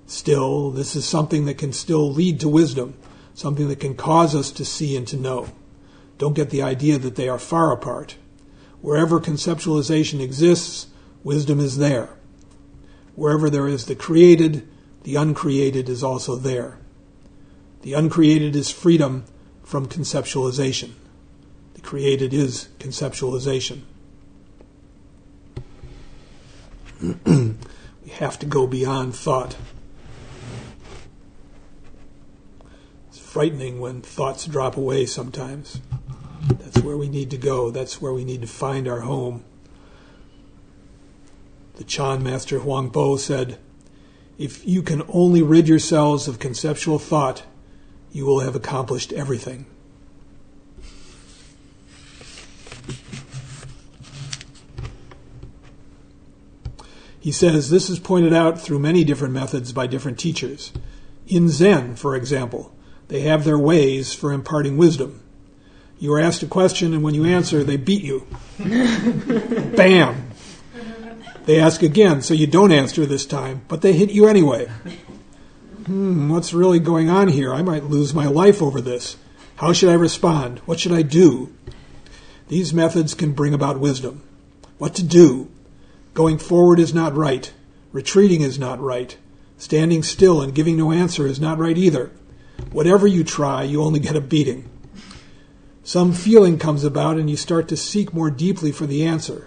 Still, 0.06 0.70
this 0.70 0.94
is 0.94 1.04
something 1.04 1.46
that 1.46 1.58
can 1.58 1.72
still 1.72 2.12
lead 2.12 2.40
to 2.40 2.48
wisdom, 2.48 2.94
something 3.34 3.68
that 3.68 3.80
can 3.80 3.94
cause 3.94 4.34
us 4.34 4.50
to 4.52 4.64
see 4.64 4.96
and 4.96 5.06
to 5.08 5.16
know. 5.16 5.48
Don't 6.18 6.34
get 6.34 6.50
the 6.50 6.62
idea 6.62 6.98
that 6.98 7.16
they 7.16 7.28
are 7.28 7.38
far 7.38 7.72
apart. 7.72 8.16
Wherever 8.80 9.18
conceptualization 9.20 10.20
exists, 10.20 10.86
wisdom 11.24 11.58
is 11.58 11.78
there. 11.78 12.10
Wherever 13.14 13.50
there 13.50 13.66
is 13.66 13.86
the 13.86 13.96
created, 13.96 14.68
the 15.02 15.16
uncreated 15.16 15.88
is 15.88 16.04
also 16.04 16.36
there. 16.36 16.78
The 17.86 17.92
uncreated 17.92 18.56
is 18.56 18.68
freedom 18.68 19.26
from 19.62 19.86
conceptualization. 19.86 20.94
The 21.74 21.80
created 21.80 22.34
is 22.34 22.66
conceptualization. 22.80 23.82
we 27.24 28.10
have 28.10 28.40
to 28.40 28.46
go 28.46 28.66
beyond 28.66 29.14
thought. 29.14 29.54
It's 33.06 33.20
frightening 33.20 33.78
when 33.78 34.02
thoughts 34.02 34.46
drop 34.46 34.76
away 34.76 35.06
sometimes. 35.06 35.80
That's 36.58 36.80
where 36.80 36.96
we 36.96 37.08
need 37.08 37.30
to 37.30 37.38
go. 37.38 37.70
That's 37.70 38.02
where 38.02 38.12
we 38.12 38.24
need 38.24 38.40
to 38.40 38.48
find 38.48 38.88
our 38.88 39.02
home. 39.02 39.44
The 41.76 41.84
Chan 41.84 42.20
master 42.24 42.58
Huang 42.58 42.88
Bo 42.88 43.16
said, 43.16 43.60
If 44.38 44.66
you 44.66 44.82
can 44.82 45.04
only 45.08 45.40
rid 45.40 45.68
yourselves 45.68 46.26
of 46.26 46.40
conceptual 46.40 46.98
thought, 46.98 47.44
you 48.16 48.24
will 48.24 48.40
have 48.40 48.56
accomplished 48.56 49.12
everything. 49.12 49.66
He 57.20 57.30
says 57.30 57.68
this 57.68 57.90
is 57.90 57.98
pointed 57.98 58.32
out 58.32 58.58
through 58.58 58.78
many 58.78 59.04
different 59.04 59.34
methods 59.34 59.70
by 59.74 59.86
different 59.86 60.18
teachers. 60.18 60.72
In 61.26 61.50
Zen, 61.50 61.94
for 61.94 62.16
example, 62.16 62.74
they 63.08 63.20
have 63.20 63.44
their 63.44 63.58
ways 63.58 64.14
for 64.14 64.32
imparting 64.32 64.78
wisdom. 64.78 65.20
You 65.98 66.14
are 66.14 66.20
asked 66.20 66.42
a 66.42 66.46
question, 66.46 66.94
and 66.94 67.02
when 67.02 67.14
you 67.14 67.26
answer, 67.26 67.62
they 67.62 67.76
beat 67.76 68.02
you. 68.02 68.26
Bam! 69.76 70.30
They 71.44 71.60
ask 71.60 71.82
again, 71.82 72.22
so 72.22 72.32
you 72.32 72.46
don't 72.46 72.72
answer 72.72 73.04
this 73.04 73.26
time, 73.26 73.66
but 73.68 73.82
they 73.82 73.92
hit 73.92 74.10
you 74.10 74.26
anyway. 74.26 74.70
Hmm, 75.86 76.28
what's 76.28 76.52
really 76.52 76.80
going 76.80 77.08
on 77.08 77.28
here? 77.28 77.54
I 77.54 77.62
might 77.62 77.84
lose 77.84 78.12
my 78.12 78.26
life 78.26 78.60
over 78.60 78.80
this. 78.80 79.16
How 79.58 79.72
should 79.72 79.88
I 79.88 79.94
respond? 79.94 80.58
What 80.66 80.80
should 80.80 80.90
I 80.90 81.02
do? 81.02 81.54
These 82.48 82.74
methods 82.74 83.14
can 83.14 83.30
bring 83.30 83.54
about 83.54 83.78
wisdom. 83.78 84.24
What 84.78 84.96
to 84.96 85.04
do? 85.04 85.48
Going 86.12 86.38
forward 86.38 86.80
is 86.80 86.92
not 86.92 87.14
right. 87.14 87.52
Retreating 87.92 88.40
is 88.40 88.58
not 88.58 88.80
right. 88.80 89.16
Standing 89.58 90.02
still 90.02 90.42
and 90.42 90.52
giving 90.52 90.76
no 90.76 90.90
answer 90.90 91.24
is 91.24 91.40
not 91.40 91.58
right 91.58 91.78
either. 91.78 92.10
Whatever 92.72 93.06
you 93.06 93.22
try, 93.22 93.62
you 93.62 93.80
only 93.80 94.00
get 94.00 94.16
a 94.16 94.20
beating. 94.20 94.68
Some 95.84 96.12
feeling 96.12 96.58
comes 96.58 96.82
about 96.82 97.16
and 97.16 97.30
you 97.30 97.36
start 97.36 97.68
to 97.68 97.76
seek 97.76 98.12
more 98.12 98.28
deeply 98.28 98.72
for 98.72 98.86
the 98.86 99.04
answer. 99.04 99.46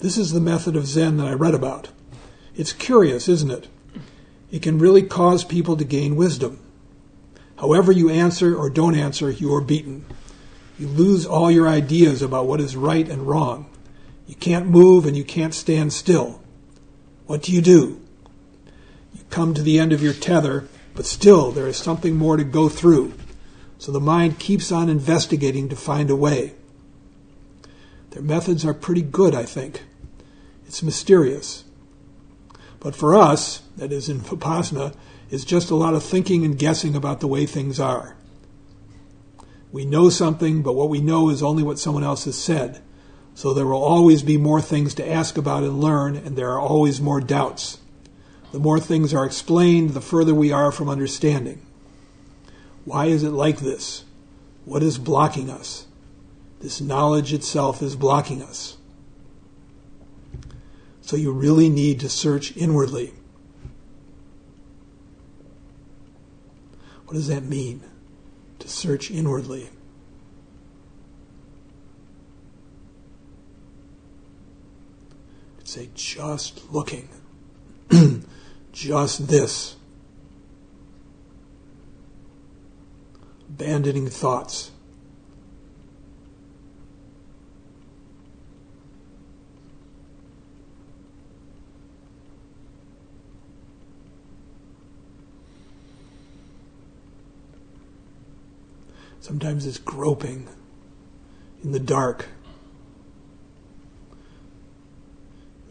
This 0.00 0.18
is 0.18 0.32
the 0.32 0.40
method 0.40 0.76
of 0.76 0.86
Zen 0.86 1.16
that 1.16 1.28
I 1.28 1.32
read 1.32 1.54
about. 1.54 1.88
It's 2.54 2.74
curious, 2.74 3.26
isn't 3.26 3.50
it? 3.50 3.68
It 4.52 4.62
can 4.62 4.78
really 4.78 5.02
cause 5.02 5.42
people 5.42 5.76
to 5.76 5.84
gain 5.84 6.14
wisdom. 6.14 6.60
However, 7.56 7.90
you 7.90 8.08
answer 8.08 8.54
or 8.54 8.70
don't 8.70 8.94
answer, 8.94 9.30
you 9.30 9.52
are 9.54 9.60
beaten. 9.60 10.04
You 10.78 10.86
lose 10.86 11.26
all 11.26 11.50
your 11.50 11.68
ideas 11.68 12.22
about 12.22 12.46
what 12.46 12.60
is 12.60 12.76
right 12.76 13.08
and 13.08 13.26
wrong. 13.26 13.68
You 14.28 14.36
can't 14.36 14.68
move 14.68 15.06
and 15.06 15.16
you 15.16 15.24
can't 15.24 15.54
stand 15.54 15.92
still. 15.92 16.40
What 17.26 17.42
do 17.42 17.52
you 17.52 17.60
do? 17.60 18.00
You 19.12 19.24
come 19.30 19.54
to 19.54 19.62
the 19.62 19.80
end 19.80 19.92
of 19.92 20.02
your 20.02 20.14
tether 20.14 20.68
but 20.94 21.06
still, 21.06 21.50
there 21.50 21.66
is 21.66 21.76
something 21.76 22.16
more 22.16 22.36
to 22.36 22.44
go 22.44 22.68
through. 22.68 23.14
So 23.78 23.92
the 23.92 24.00
mind 24.00 24.38
keeps 24.38 24.70
on 24.70 24.88
investigating 24.88 25.68
to 25.70 25.76
find 25.76 26.10
a 26.10 26.16
way. 26.16 26.54
Their 28.10 28.22
methods 28.22 28.64
are 28.64 28.74
pretty 28.74 29.02
good, 29.02 29.34
I 29.34 29.44
think. 29.44 29.82
It's 30.66 30.82
mysterious. 30.82 31.64
But 32.82 32.96
for 32.96 33.14
us, 33.14 33.62
that 33.76 33.92
is 33.92 34.08
in 34.08 34.18
Vipassana, 34.18 34.92
it's 35.30 35.44
just 35.44 35.70
a 35.70 35.76
lot 35.76 35.94
of 35.94 36.02
thinking 36.02 36.44
and 36.44 36.58
guessing 36.58 36.96
about 36.96 37.20
the 37.20 37.28
way 37.28 37.46
things 37.46 37.78
are. 37.78 38.16
We 39.70 39.84
know 39.84 40.10
something, 40.10 40.62
but 40.62 40.74
what 40.74 40.88
we 40.88 41.00
know 41.00 41.30
is 41.30 41.44
only 41.44 41.62
what 41.62 41.78
someone 41.78 42.02
else 42.02 42.24
has 42.24 42.36
said. 42.36 42.82
So 43.34 43.54
there 43.54 43.66
will 43.66 43.82
always 43.82 44.22
be 44.22 44.36
more 44.36 44.60
things 44.60 44.94
to 44.94 45.08
ask 45.08 45.38
about 45.38 45.62
and 45.62 45.80
learn, 45.80 46.16
and 46.16 46.36
there 46.36 46.50
are 46.50 46.60
always 46.60 47.00
more 47.00 47.20
doubts. 47.20 47.78
The 48.50 48.58
more 48.58 48.80
things 48.80 49.14
are 49.14 49.24
explained, 49.24 49.90
the 49.90 50.00
further 50.00 50.34
we 50.34 50.50
are 50.50 50.72
from 50.72 50.90
understanding. 50.90 51.64
Why 52.84 53.06
is 53.06 53.22
it 53.22 53.30
like 53.30 53.58
this? 53.58 54.04
What 54.64 54.82
is 54.82 54.98
blocking 54.98 55.48
us? 55.48 55.86
This 56.58 56.80
knowledge 56.80 57.32
itself 57.32 57.80
is 57.80 57.94
blocking 57.94 58.42
us. 58.42 58.76
So 61.02 61.16
you 61.16 61.32
really 61.32 61.68
need 61.68 62.00
to 62.00 62.08
search 62.08 62.56
inwardly. 62.56 63.12
What 67.04 67.14
does 67.14 67.28
that 67.28 67.42
mean? 67.42 67.82
To 68.60 68.68
search 68.68 69.10
inwardly. 69.10 69.68
Say, 75.64 75.90
just 75.94 76.72
looking. 76.72 77.08
just 78.72 79.28
this 79.28 79.76
abandoning 83.48 84.08
thoughts. 84.08 84.70
Sometimes 99.32 99.64
it's 99.64 99.78
groping 99.78 100.46
in 101.64 101.72
the 101.72 101.80
dark. 101.80 102.26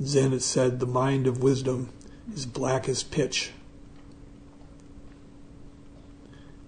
Zen 0.04 0.32
has 0.32 0.44
said 0.44 0.80
the 0.80 0.88
mind 0.88 1.28
of 1.28 1.44
wisdom 1.44 1.90
is 2.34 2.48
black 2.48 2.90
as 2.90 3.04
pitch. 3.04 3.52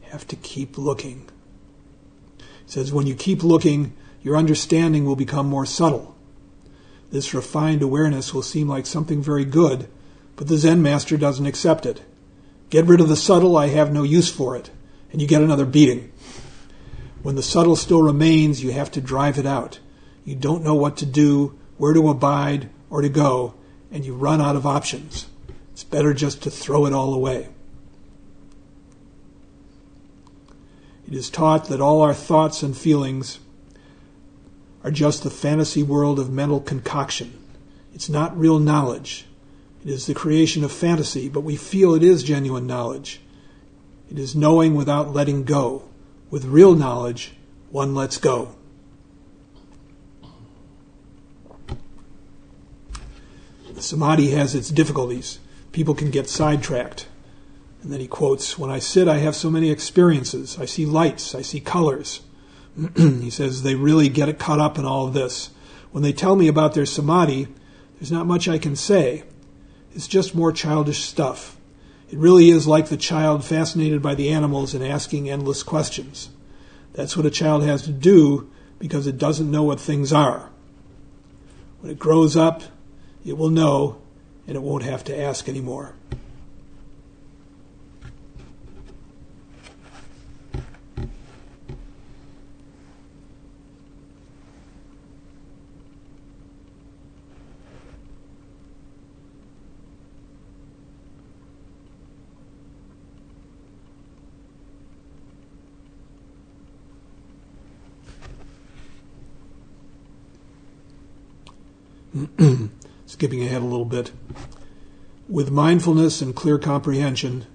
Have 0.02 0.28
to 0.28 0.36
keep 0.36 0.78
looking. 0.78 1.28
He 2.38 2.44
says, 2.68 2.94
when 2.94 3.08
you 3.08 3.16
keep 3.16 3.41
looking, 3.41 3.94
your 4.22 4.38
understanding 4.38 5.04
will 5.04 5.16
become 5.16 5.48
more 5.48 5.66
subtle. 5.66 6.16
This 7.10 7.34
refined 7.34 7.82
awareness 7.82 8.36
will 8.36 8.44
seem 8.44 8.68
like 8.68 8.86
something 8.86 9.20
very 9.20 9.46
good, 9.46 9.88
but 10.36 10.48
the 10.48 10.58
Zen 10.58 10.84
master 10.84 11.18
doesn't 11.18 11.48
accept 11.48 11.88
it. 11.88 12.04
Get 12.70 12.86
rid 12.86 13.02
of 13.02 13.10
the 13.10 13.16
subtle, 13.16 13.58
I 13.58 13.70
have 13.70 13.91
no 13.91 14.04
use 14.04 14.30
for 14.30 14.56
it, 14.56 14.70
and 15.12 15.24
you 15.24 15.28
get 15.28 15.41
another 15.41 15.66
beating. 15.66 16.12
When 17.24 17.36
the 17.36 17.41
subtle 17.41 17.78
still 17.78 18.01
remains, 18.01 18.61
you 18.61 18.74
have 18.74 18.91
to 18.91 19.01
drive 19.01 19.39
it 19.39 19.45
out. 19.45 19.80
You 20.26 20.36
don't 20.36 20.63
know 20.63 20.76
what 20.76 20.97
to 20.97 21.05
do, 21.05 21.57
where 21.78 21.93
to 21.93 22.09
abide, 22.09 22.69
or 22.89 23.01
to 23.01 23.09
go, 23.09 23.55
and 23.91 24.05
you 24.05 24.13
run 24.13 24.41
out 24.41 24.57
of 24.57 24.67
options. 24.67 25.28
It's 25.71 25.86
better 25.86 26.13
just 26.13 26.43
to 26.43 26.51
throw 26.51 26.86
it 26.86 26.93
all 26.93 27.13
away. 27.13 27.47
It 31.07 31.13
is 31.13 31.30
taught 31.30 31.69
that 31.69 31.82
all 31.82 32.01
our 32.01 32.13
thoughts 32.13 32.61
and 32.61 32.76
feelings 32.76 33.39
are 34.84 34.91
just 34.91 35.24
the 35.24 35.30
fantasy 35.30 35.82
world 35.82 36.19
of 36.19 36.30
mental 36.30 36.59
concoction. 36.59 37.39
It's 37.93 38.09
not 38.09 38.38
real 38.38 38.59
knowledge. 38.59 39.26
It 39.86 39.89
is 39.89 40.07
the 40.07 40.13
creation 40.13 40.63
of 40.63 40.71
fantasy, 40.71 41.30
but 41.30 41.41
we 41.41 41.55
feel 41.55 41.93
it 41.93 42.03
is 42.03 42.21
genuine 42.21 42.67
knowledge. 42.67 43.21
It 44.11 44.19
is 44.19 44.36
knowing 44.36 44.76
without 44.76 45.13
letting 45.13 45.43
go. 45.43 45.84
With 46.34 46.46
real 46.46 46.74
knowledge, 46.74 47.34
one 47.70 47.94
lets 47.94 48.18
go. 48.18 48.56
Samadhi 53.78 54.32
has 54.32 54.56
its 54.56 54.70
difficulties. 54.70 55.38
People 55.74 55.94
can 55.94 56.10
get 56.10 56.28
sidetracked. 56.28 57.06
And 57.84 57.94
then 57.94 58.00
he 58.00 58.08
quotes 58.08 58.58
When 58.58 58.72
I 58.72 58.80
sit, 58.80 59.08
I 59.08 59.20
have 59.20 59.36
so 59.36 59.52
many 59.52 59.70
experiences. 59.70 60.58
I 60.60 60.66
see 60.66 60.88
lights, 60.88 61.36
I 61.36 61.44
see 61.44 61.60
colors. 61.60 62.22
he 62.96 63.30
says 63.30 63.62
they 63.62 63.76
really 63.76 64.10
get 64.10 64.40
caught 64.40 64.60
up 64.60 64.80
in 64.80 64.86
all 64.86 65.06
of 65.06 65.14
this. 65.14 65.52
When 65.92 66.02
they 66.02 66.14
tell 66.14 66.36
me 66.36 66.48
about 66.48 66.74
their 66.74 66.88
samadhi, 66.88 67.48
there's 68.00 68.12
not 68.12 68.26
much 68.26 68.48
I 68.48 68.58
can 68.58 68.76
say. 68.76 69.22
It's 69.94 70.08
just 70.08 70.34
more 70.34 70.52
childish 70.52 71.04
stuff. 71.04 71.58
It 72.14 72.20
really 72.20 72.51
is 72.51 72.68
like 72.68 72.89
the 72.89 72.95
child 72.95 73.43
fascinated 73.43 74.03
by 74.03 74.14
the 74.14 74.30
animals 74.30 74.76
and 74.76 74.86
asking 74.86 75.28
endless 75.28 75.64
questions. 75.64 76.30
That's 76.93 77.18
what 77.18 77.26
a 77.26 77.32
child 77.32 77.64
has 77.64 77.82
to 77.86 77.91
do 77.91 78.51
because 78.78 79.07
it 79.07 79.18
doesn't 79.18 79.49
know 79.49 79.64
what 79.64 79.80
things 79.80 80.14
are. 80.14 80.51
When 81.80 81.91
it 81.91 81.97
grows 81.97 82.38
up, 82.38 82.61
it 83.26 83.36
will 83.36 83.49
know 83.49 83.97
and 84.45 84.55
it 84.55 84.61
won't 84.61 84.84
have 84.84 85.03
to 85.05 85.20
ask 85.20 85.49
anymore. 85.49 85.95
Skipping 113.24 113.45
ahead 113.45 113.61
a 113.61 113.65
little 113.65 113.86
bit. 113.86 114.11
With 115.30 115.49
mindfulness 115.49 116.21
and 116.21 116.36
clear 116.36 116.59
comprehension, 116.59 117.45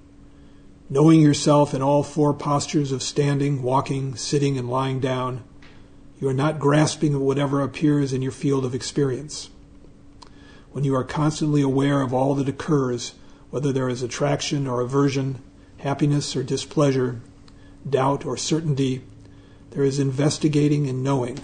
knowing 0.88 1.20
yourself 1.20 1.74
in 1.74 1.82
all 1.82 2.02
four 2.02 2.32
postures 2.32 2.90
of 2.90 3.02
standing, 3.02 3.62
walking, 3.62 4.16
sitting, 4.16 4.56
and 4.56 4.70
lying 4.70 4.98
down, 4.98 5.44
you 6.18 6.26
are 6.26 6.32
not 6.32 6.58
grasping 6.58 7.12
at 7.12 7.20
whatever 7.20 7.60
appears 7.60 8.14
in 8.14 8.22
your 8.22 8.32
field 8.32 8.64
of 8.64 8.74
experience. 8.74 9.50
When 10.72 10.84
you 10.84 10.94
are 10.94 11.04
constantly 11.04 11.60
aware 11.60 12.00
of 12.00 12.14
all 12.14 12.34
that 12.36 12.48
occurs, 12.48 13.12
whether 13.50 13.70
there 13.70 13.90
is 13.90 14.02
attraction 14.02 14.66
or 14.66 14.80
aversion, 14.80 15.42
happiness 15.80 16.34
or 16.34 16.42
displeasure, 16.42 17.20
doubt 17.86 18.24
or 18.24 18.38
certainty, 18.38 19.02
there 19.72 19.84
is 19.84 19.98
investigating 19.98 20.88
and 20.88 21.04
knowing, 21.04 21.38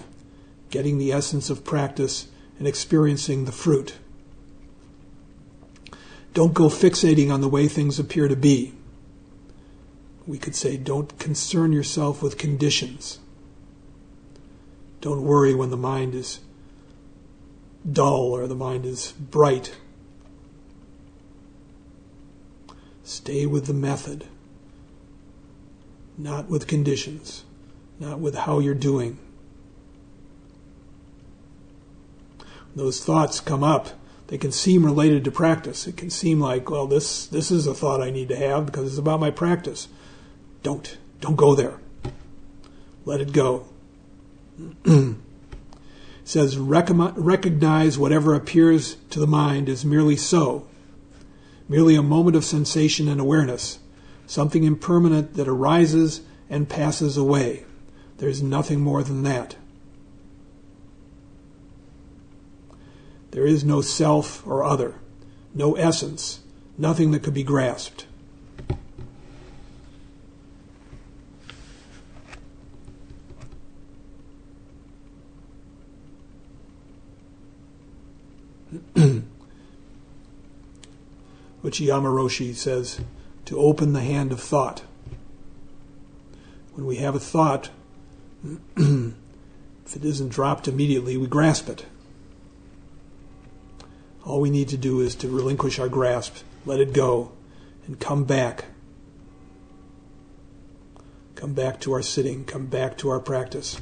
getting 0.71 0.97
the 0.97 1.11
essence 1.11 1.51
of 1.51 1.63
practice 1.63 2.25
and 2.57 2.67
experiencing 2.67 3.45
the 3.45 3.51
fruit. 3.51 3.95
Don't 6.35 6.53
go 6.53 6.65
fixating 6.65 7.31
on 7.31 7.39
the 7.39 7.47
way 7.47 7.67
things 7.67 7.97
appear 7.97 8.27
to 8.27 8.35
be. 8.35 8.73
We 10.27 10.37
could 10.37 10.53
say, 10.53 10.75
don't 10.75 11.17
concern 11.17 11.71
yourself 11.71 12.21
with 12.21 12.37
conditions. 12.37 13.19
Don't 14.99 15.23
worry 15.23 15.55
when 15.55 15.69
the 15.69 15.77
mind 15.77 16.13
is 16.13 16.41
dull 17.89 18.33
or 18.33 18.47
the 18.47 18.55
mind 18.55 18.85
is 18.85 19.13
bright. 19.13 19.75
Stay 23.03 23.45
with 23.45 23.67
the 23.67 23.73
method, 23.73 24.25
not 26.17 26.49
with 26.49 26.67
conditions, 26.67 27.45
not 27.97 28.19
with 28.19 28.35
how 28.35 28.59
you're 28.59 28.73
doing. 28.73 29.17
those 32.75 33.01
thoughts 33.01 33.39
come 33.39 33.63
up, 33.63 33.91
they 34.27 34.37
can 34.37 34.51
seem 34.51 34.85
related 34.85 35.23
to 35.23 35.31
practice. 35.31 35.87
It 35.87 35.97
can 35.97 36.09
seem 36.09 36.39
like, 36.39 36.69
well, 36.69 36.87
this 36.87 37.27
this 37.27 37.51
is 37.51 37.67
a 37.67 37.73
thought 37.73 38.01
I 38.01 38.09
need 38.09 38.29
to 38.29 38.35
have 38.35 38.65
because 38.65 38.87
it's 38.87 38.97
about 38.97 39.19
my 39.19 39.31
practice. 39.31 39.87
Don't 40.63 40.97
don't 41.21 41.35
go 41.35 41.55
there. 41.55 41.79
Let 43.05 43.21
it 43.21 43.33
go. 43.33 43.67
it 44.85 45.15
says 46.23 46.57
recognize 46.57 47.97
whatever 47.97 48.33
appears 48.33 48.95
to 49.11 49.19
the 49.19 49.27
mind 49.27 49.69
is 49.69 49.85
merely 49.85 50.15
so, 50.15 50.67
merely 51.69 51.95
a 51.95 52.01
moment 52.01 52.35
of 52.35 52.43
sensation 52.43 53.07
and 53.07 53.21
awareness, 53.21 53.79
something 54.25 54.63
impermanent 54.63 55.35
that 55.35 55.47
arises 55.47 56.21
and 56.49 56.69
passes 56.69 57.15
away. 57.15 57.65
There's 58.17 58.41
nothing 58.41 58.81
more 58.81 59.03
than 59.03 59.23
that. 59.23 59.55
There 63.35 63.45
is 63.45 63.65
no 63.65 63.81
self 63.81 64.47
or 64.47 64.63
other, 64.63 64.95
no 65.53 65.75
essence, 65.75 66.39
nothing 66.77 67.11
that 67.11 67.21
could 67.21 67.33
be 67.33 67.43
grasped. 67.43 68.05
which 81.61 81.81
Roshi 81.81 82.55
says 82.55 83.01
to 83.43 83.59
open 83.59 83.91
the 83.91 83.99
hand 83.99 84.31
of 84.31 84.39
thought. 84.39 84.83
When 86.73 86.85
we 86.85 86.95
have 86.95 87.15
a 87.15 87.19
thought, 87.19 87.69
if 88.77 89.13
it 89.93 90.05
isn't 90.05 90.29
dropped 90.29 90.69
immediately, 90.69 91.17
we 91.17 91.27
grasp 91.27 91.67
it. 91.67 91.85
All 94.25 94.41
we 94.41 94.49
need 94.49 94.69
to 94.69 94.77
do 94.77 95.01
is 95.01 95.13
to 95.15 95.29
relinquish 95.29 95.77
our 95.77 95.87
grasp, 95.87 96.37
let 96.65 96.79
it 96.79 96.93
go, 96.93 97.31
and 97.85 97.99
come 97.99 98.23
back. 98.23 98.65
Come 101.35 101.53
back 101.53 101.79
to 101.81 101.93
our 101.93 102.01
sitting, 102.01 102.43
come 102.43 102.65
back 102.65 102.97
to 102.97 103.09
our 103.09 103.19
practice. 103.19 103.79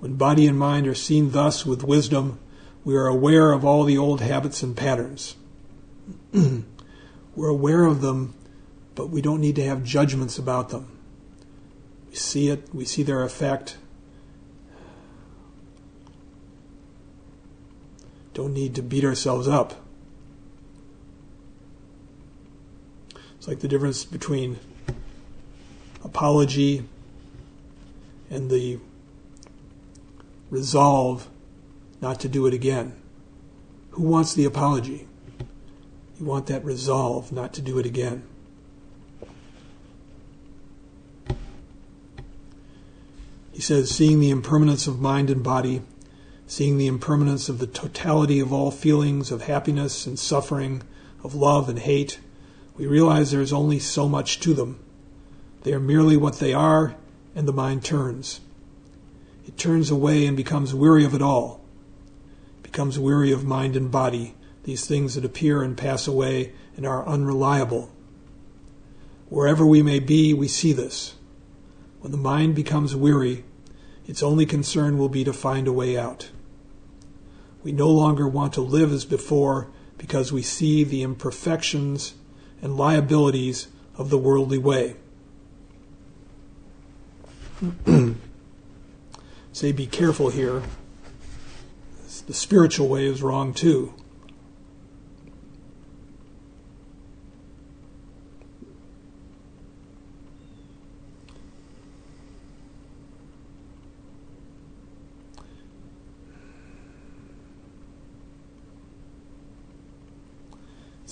When 0.00 0.16
body 0.16 0.46
and 0.46 0.58
mind 0.58 0.86
are 0.86 0.94
seen 0.94 1.30
thus 1.30 1.64
with 1.64 1.82
wisdom, 1.82 2.38
we 2.84 2.94
are 2.94 3.06
aware 3.06 3.52
of 3.52 3.64
all 3.64 3.84
the 3.84 3.96
old 3.96 4.20
habits 4.20 4.62
and 4.62 4.76
patterns. 4.76 5.34
We're 7.34 7.48
aware 7.48 7.86
of 7.86 8.02
them, 8.02 8.34
but 8.94 9.08
we 9.08 9.22
don't 9.22 9.40
need 9.40 9.56
to 9.56 9.64
have 9.64 9.82
judgments 9.82 10.36
about 10.36 10.68
them. 10.68 10.93
We 12.14 12.18
see 12.18 12.48
it, 12.48 12.72
we 12.72 12.84
see 12.84 13.02
their 13.02 13.24
effect. 13.24 13.76
Don't 18.34 18.54
need 18.54 18.76
to 18.76 18.82
beat 18.82 19.04
ourselves 19.04 19.48
up. 19.48 19.84
It's 23.36 23.48
like 23.48 23.58
the 23.58 23.66
difference 23.66 24.04
between 24.04 24.60
apology 26.04 26.84
and 28.30 28.48
the 28.48 28.78
resolve 30.50 31.28
not 32.00 32.20
to 32.20 32.28
do 32.28 32.46
it 32.46 32.54
again. 32.54 32.94
Who 33.90 34.04
wants 34.04 34.34
the 34.34 34.44
apology? 34.44 35.08
You 36.20 36.26
want 36.26 36.46
that 36.46 36.64
resolve 36.64 37.32
not 37.32 37.52
to 37.54 37.60
do 37.60 37.76
it 37.80 37.86
again. 37.86 38.22
He 43.54 43.60
says, 43.60 43.88
seeing 43.88 44.18
the 44.18 44.30
impermanence 44.30 44.88
of 44.88 45.00
mind 45.00 45.30
and 45.30 45.40
body, 45.40 45.82
seeing 46.44 46.76
the 46.76 46.88
impermanence 46.88 47.48
of 47.48 47.60
the 47.60 47.68
totality 47.68 48.40
of 48.40 48.52
all 48.52 48.72
feelings 48.72 49.30
of 49.30 49.42
happiness 49.42 50.08
and 50.08 50.18
suffering, 50.18 50.82
of 51.22 51.36
love 51.36 51.68
and 51.68 51.78
hate, 51.78 52.18
we 52.76 52.88
realize 52.88 53.30
there 53.30 53.40
is 53.40 53.52
only 53.52 53.78
so 53.78 54.08
much 54.08 54.40
to 54.40 54.54
them. 54.54 54.80
They 55.62 55.72
are 55.72 55.78
merely 55.78 56.16
what 56.16 56.40
they 56.40 56.52
are, 56.52 56.96
and 57.36 57.46
the 57.46 57.52
mind 57.52 57.84
turns. 57.84 58.40
it 59.46 59.56
turns 59.56 59.88
away 59.88 60.26
and 60.26 60.36
becomes 60.36 60.74
weary 60.74 61.04
of 61.04 61.14
it 61.14 61.22
all, 61.22 61.60
becomes 62.64 62.98
weary 62.98 63.30
of 63.30 63.44
mind 63.44 63.76
and 63.76 63.88
body, 63.88 64.34
these 64.64 64.84
things 64.84 65.14
that 65.14 65.24
appear 65.24 65.62
and 65.62 65.76
pass 65.76 66.08
away 66.08 66.52
and 66.76 66.84
are 66.84 67.06
unreliable. 67.06 67.88
Wherever 69.28 69.64
we 69.64 69.80
may 69.80 70.00
be, 70.00 70.34
we 70.34 70.48
see 70.48 70.72
this. 70.72 71.14
When 72.04 72.12
the 72.12 72.18
mind 72.18 72.54
becomes 72.54 72.94
weary, 72.94 73.44
its 74.06 74.22
only 74.22 74.44
concern 74.44 74.98
will 74.98 75.08
be 75.08 75.24
to 75.24 75.32
find 75.32 75.66
a 75.66 75.72
way 75.72 75.96
out. 75.96 76.28
We 77.62 77.72
no 77.72 77.88
longer 77.88 78.28
want 78.28 78.52
to 78.52 78.60
live 78.60 78.92
as 78.92 79.06
before 79.06 79.68
because 79.96 80.30
we 80.30 80.42
see 80.42 80.84
the 80.84 81.02
imperfections 81.02 82.12
and 82.60 82.76
liabilities 82.76 83.68
of 83.96 84.10
the 84.10 84.18
worldly 84.18 84.58
way. 84.58 84.96
Say, 89.54 89.72
be 89.72 89.86
careful 89.86 90.28
here. 90.28 90.62
The 92.26 92.34
spiritual 92.34 92.88
way 92.88 93.06
is 93.06 93.22
wrong 93.22 93.54
too. 93.54 93.94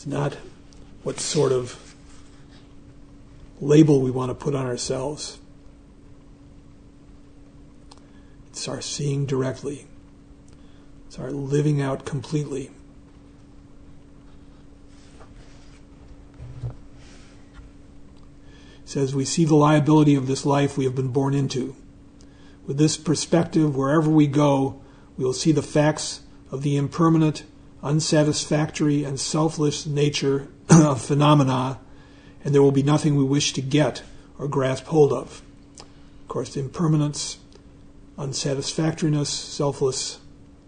It's 0.03 0.07
not 0.09 0.37
what 1.05 1.21
sort 1.21 1.53
of 1.53 1.95
label 3.61 4.01
we 4.01 4.11
want 4.11 4.31
to 4.31 4.35
put 4.35 4.53
on 4.53 4.67
ourselves. 4.67 5.39
It's 8.49 8.67
our 8.67 8.81
seeing 8.81 9.27
directly. 9.27 9.87
It's 11.07 11.21
our 11.21 11.31
living 11.31 11.81
out 11.81 12.05
completely. 12.05 12.73
It 16.65 16.73
says 18.87 19.15
we 19.15 19.25
see 19.25 19.45
the 19.45 19.55
liability 19.55 20.17
of 20.17 20.27
this 20.27 20.45
life 20.45 20.77
we 20.77 20.85
have 20.85 20.97
been 20.97 21.13
born 21.13 21.33
into. 21.33 21.77
With 22.67 22.77
this 22.77 22.97
perspective, 22.97 23.77
wherever 23.77 24.11
we 24.11 24.27
go, 24.27 24.81
we 25.17 25.25
will 25.25 25.33
see 25.33 25.53
the 25.53 25.63
facts 25.63 26.23
of 26.51 26.65
the 26.65 26.77
impermanent 26.77 27.45
unsatisfactory 27.83 29.05
and 29.05 29.19
selfless 29.19 29.87
nature 29.87 30.49
of 30.71 31.03
phenomena, 31.03 31.81
and 32.45 32.55
there 32.55 32.63
will 32.63 32.73
be 32.73 32.83
nothing 32.83 33.17
we 33.17 33.25
wish 33.25 33.53
to 33.53 33.63
get 33.63 34.03
or 34.39 34.49
grasp 34.49 34.87
hold 34.87 35.13
of. 35.13 35.43
Of 35.81 36.29
course, 36.29 36.57
impermanence, 36.57 37.39
unsatisfactoriness, 38.17 39.29
selfless, 39.29 40.19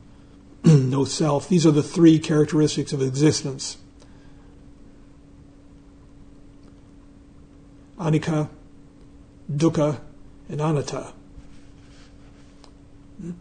no 0.64 1.04
self, 1.04 1.48
these 1.48 1.66
are 1.66 1.70
the 1.70 1.82
three 1.82 2.18
characteristics 2.18 2.92
of 2.92 3.02
existence. 3.02 3.78
Anicca, 7.98 8.48
dukkha, 9.50 10.00
and 10.48 10.60
anatta. 10.60 11.12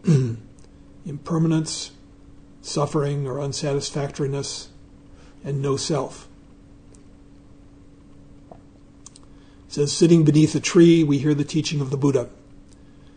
Impermanence, 1.06 1.90
suffering 2.64 3.26
or 3.26 3.38
unsatisfactoriness, 3.38 4.68
and 5.44 5.60
no 5.60 5.76
self. 5.76 6.26
It 8.50 8.58
says, 9.68 9.92
sitting 9.92 10.24
beneath 10.24 10.54
a 10.54 10.60
tree, 10.60 11.04
we 11.04 11.18
hear 11.18 11.34
the 11.34 11.44
teaching 11.44 11.80
of 11.80 11.90
the 11.90 11.96
Buddha. 11.96 12.30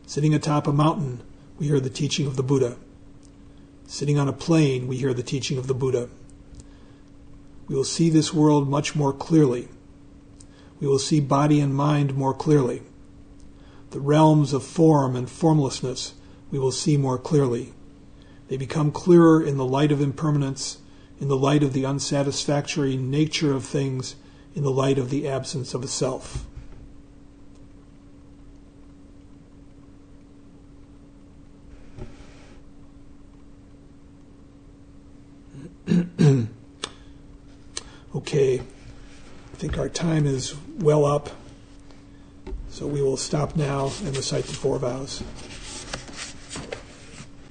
Sitting 0.05 0.33
atop 0.33 0.67
a 0.67 0.73
mountain, 0.73 1.21
we 1.57 1.67
hear 1.67 1.79
the 1.79 1.89
teaching 1.89 2.27
of 2.27 2.35
the 2.35 2.43
Buddha. 2.43 2.77
Sitting 3.85 4.19
on 4.19 4.27
a 4.27 4.33
plain, 4.33 4.85
we 4.87 4.97
hear 4.97 5.13
the 5.13 5.23
teaching 5.23 5.57
of 5.57 5.67
the 5.67 5.73
Buddha. 5.73 6.09
We 7.67 7.75
will 7.75 7.85
see 7.85 8.09
this 8.09 8.33
world 8.33 8.67
much 8.69 8.95
more 8.95 9.13
clearly. 9.13 9.69
We 10.81 10.87
will 10.87 10.99
see 10.99 11.19
body 11.21 11.61
and 11.61 11.73
mind 11.73 12.15
more 12.15 12.33
clearly. 12.33 12.81
The 13.91 13.99
realms 14.01 14.51
of 14.51 14.63
form 14.63 15.15
and 15.15 15.29
formlessness 15.29 16.15
we 16.51 16.59
will 16.59 16.71
see 16.71 16.97
more 16.97 17.17
clearly. 17.17 17.73
They 18.47 18.57
become 18.57 18.91
clearer 18.91 19.43
in 19.43 19.57
the 19.57 19.65
light 19.65 19.91
of 19.91 20.01
impermanence, 20.01 20.77
in 21.19 21.27
the 21.27 21.37
light 21.37 21.63
of 21.63 21.73
the 21.73 21.85
unsatisfactory 21.85 22.95
nature 22.95 23.53
of 23.53 23.65
things, 23.65 24.15
in 24.55 24.63
the 24.63 24.71
light 24.71 24.97
of 24.97 25.09
the 25.09 25.27
absence 25.27 25.73
of 25.73 25.83
a 25.83 25.87
self. 25.87 26.45
okay, 38.15 38.59
I 38.59 39.55
think 39.55 39.77
our 39.77 39.89
time 39.89 40.25
is 40.25 40.55
well 40.79 41.05
up, 41.05 41.29
so 42.69 42.87
we 42.87 43.01
will 43.01 43.17
stop 43.17 43.55
now 43.55 43.91
and 44.03 44.15
recite 44.15 44.45
the 44.45 44.53
four 44.53 44.79
vows. 44.79 45.23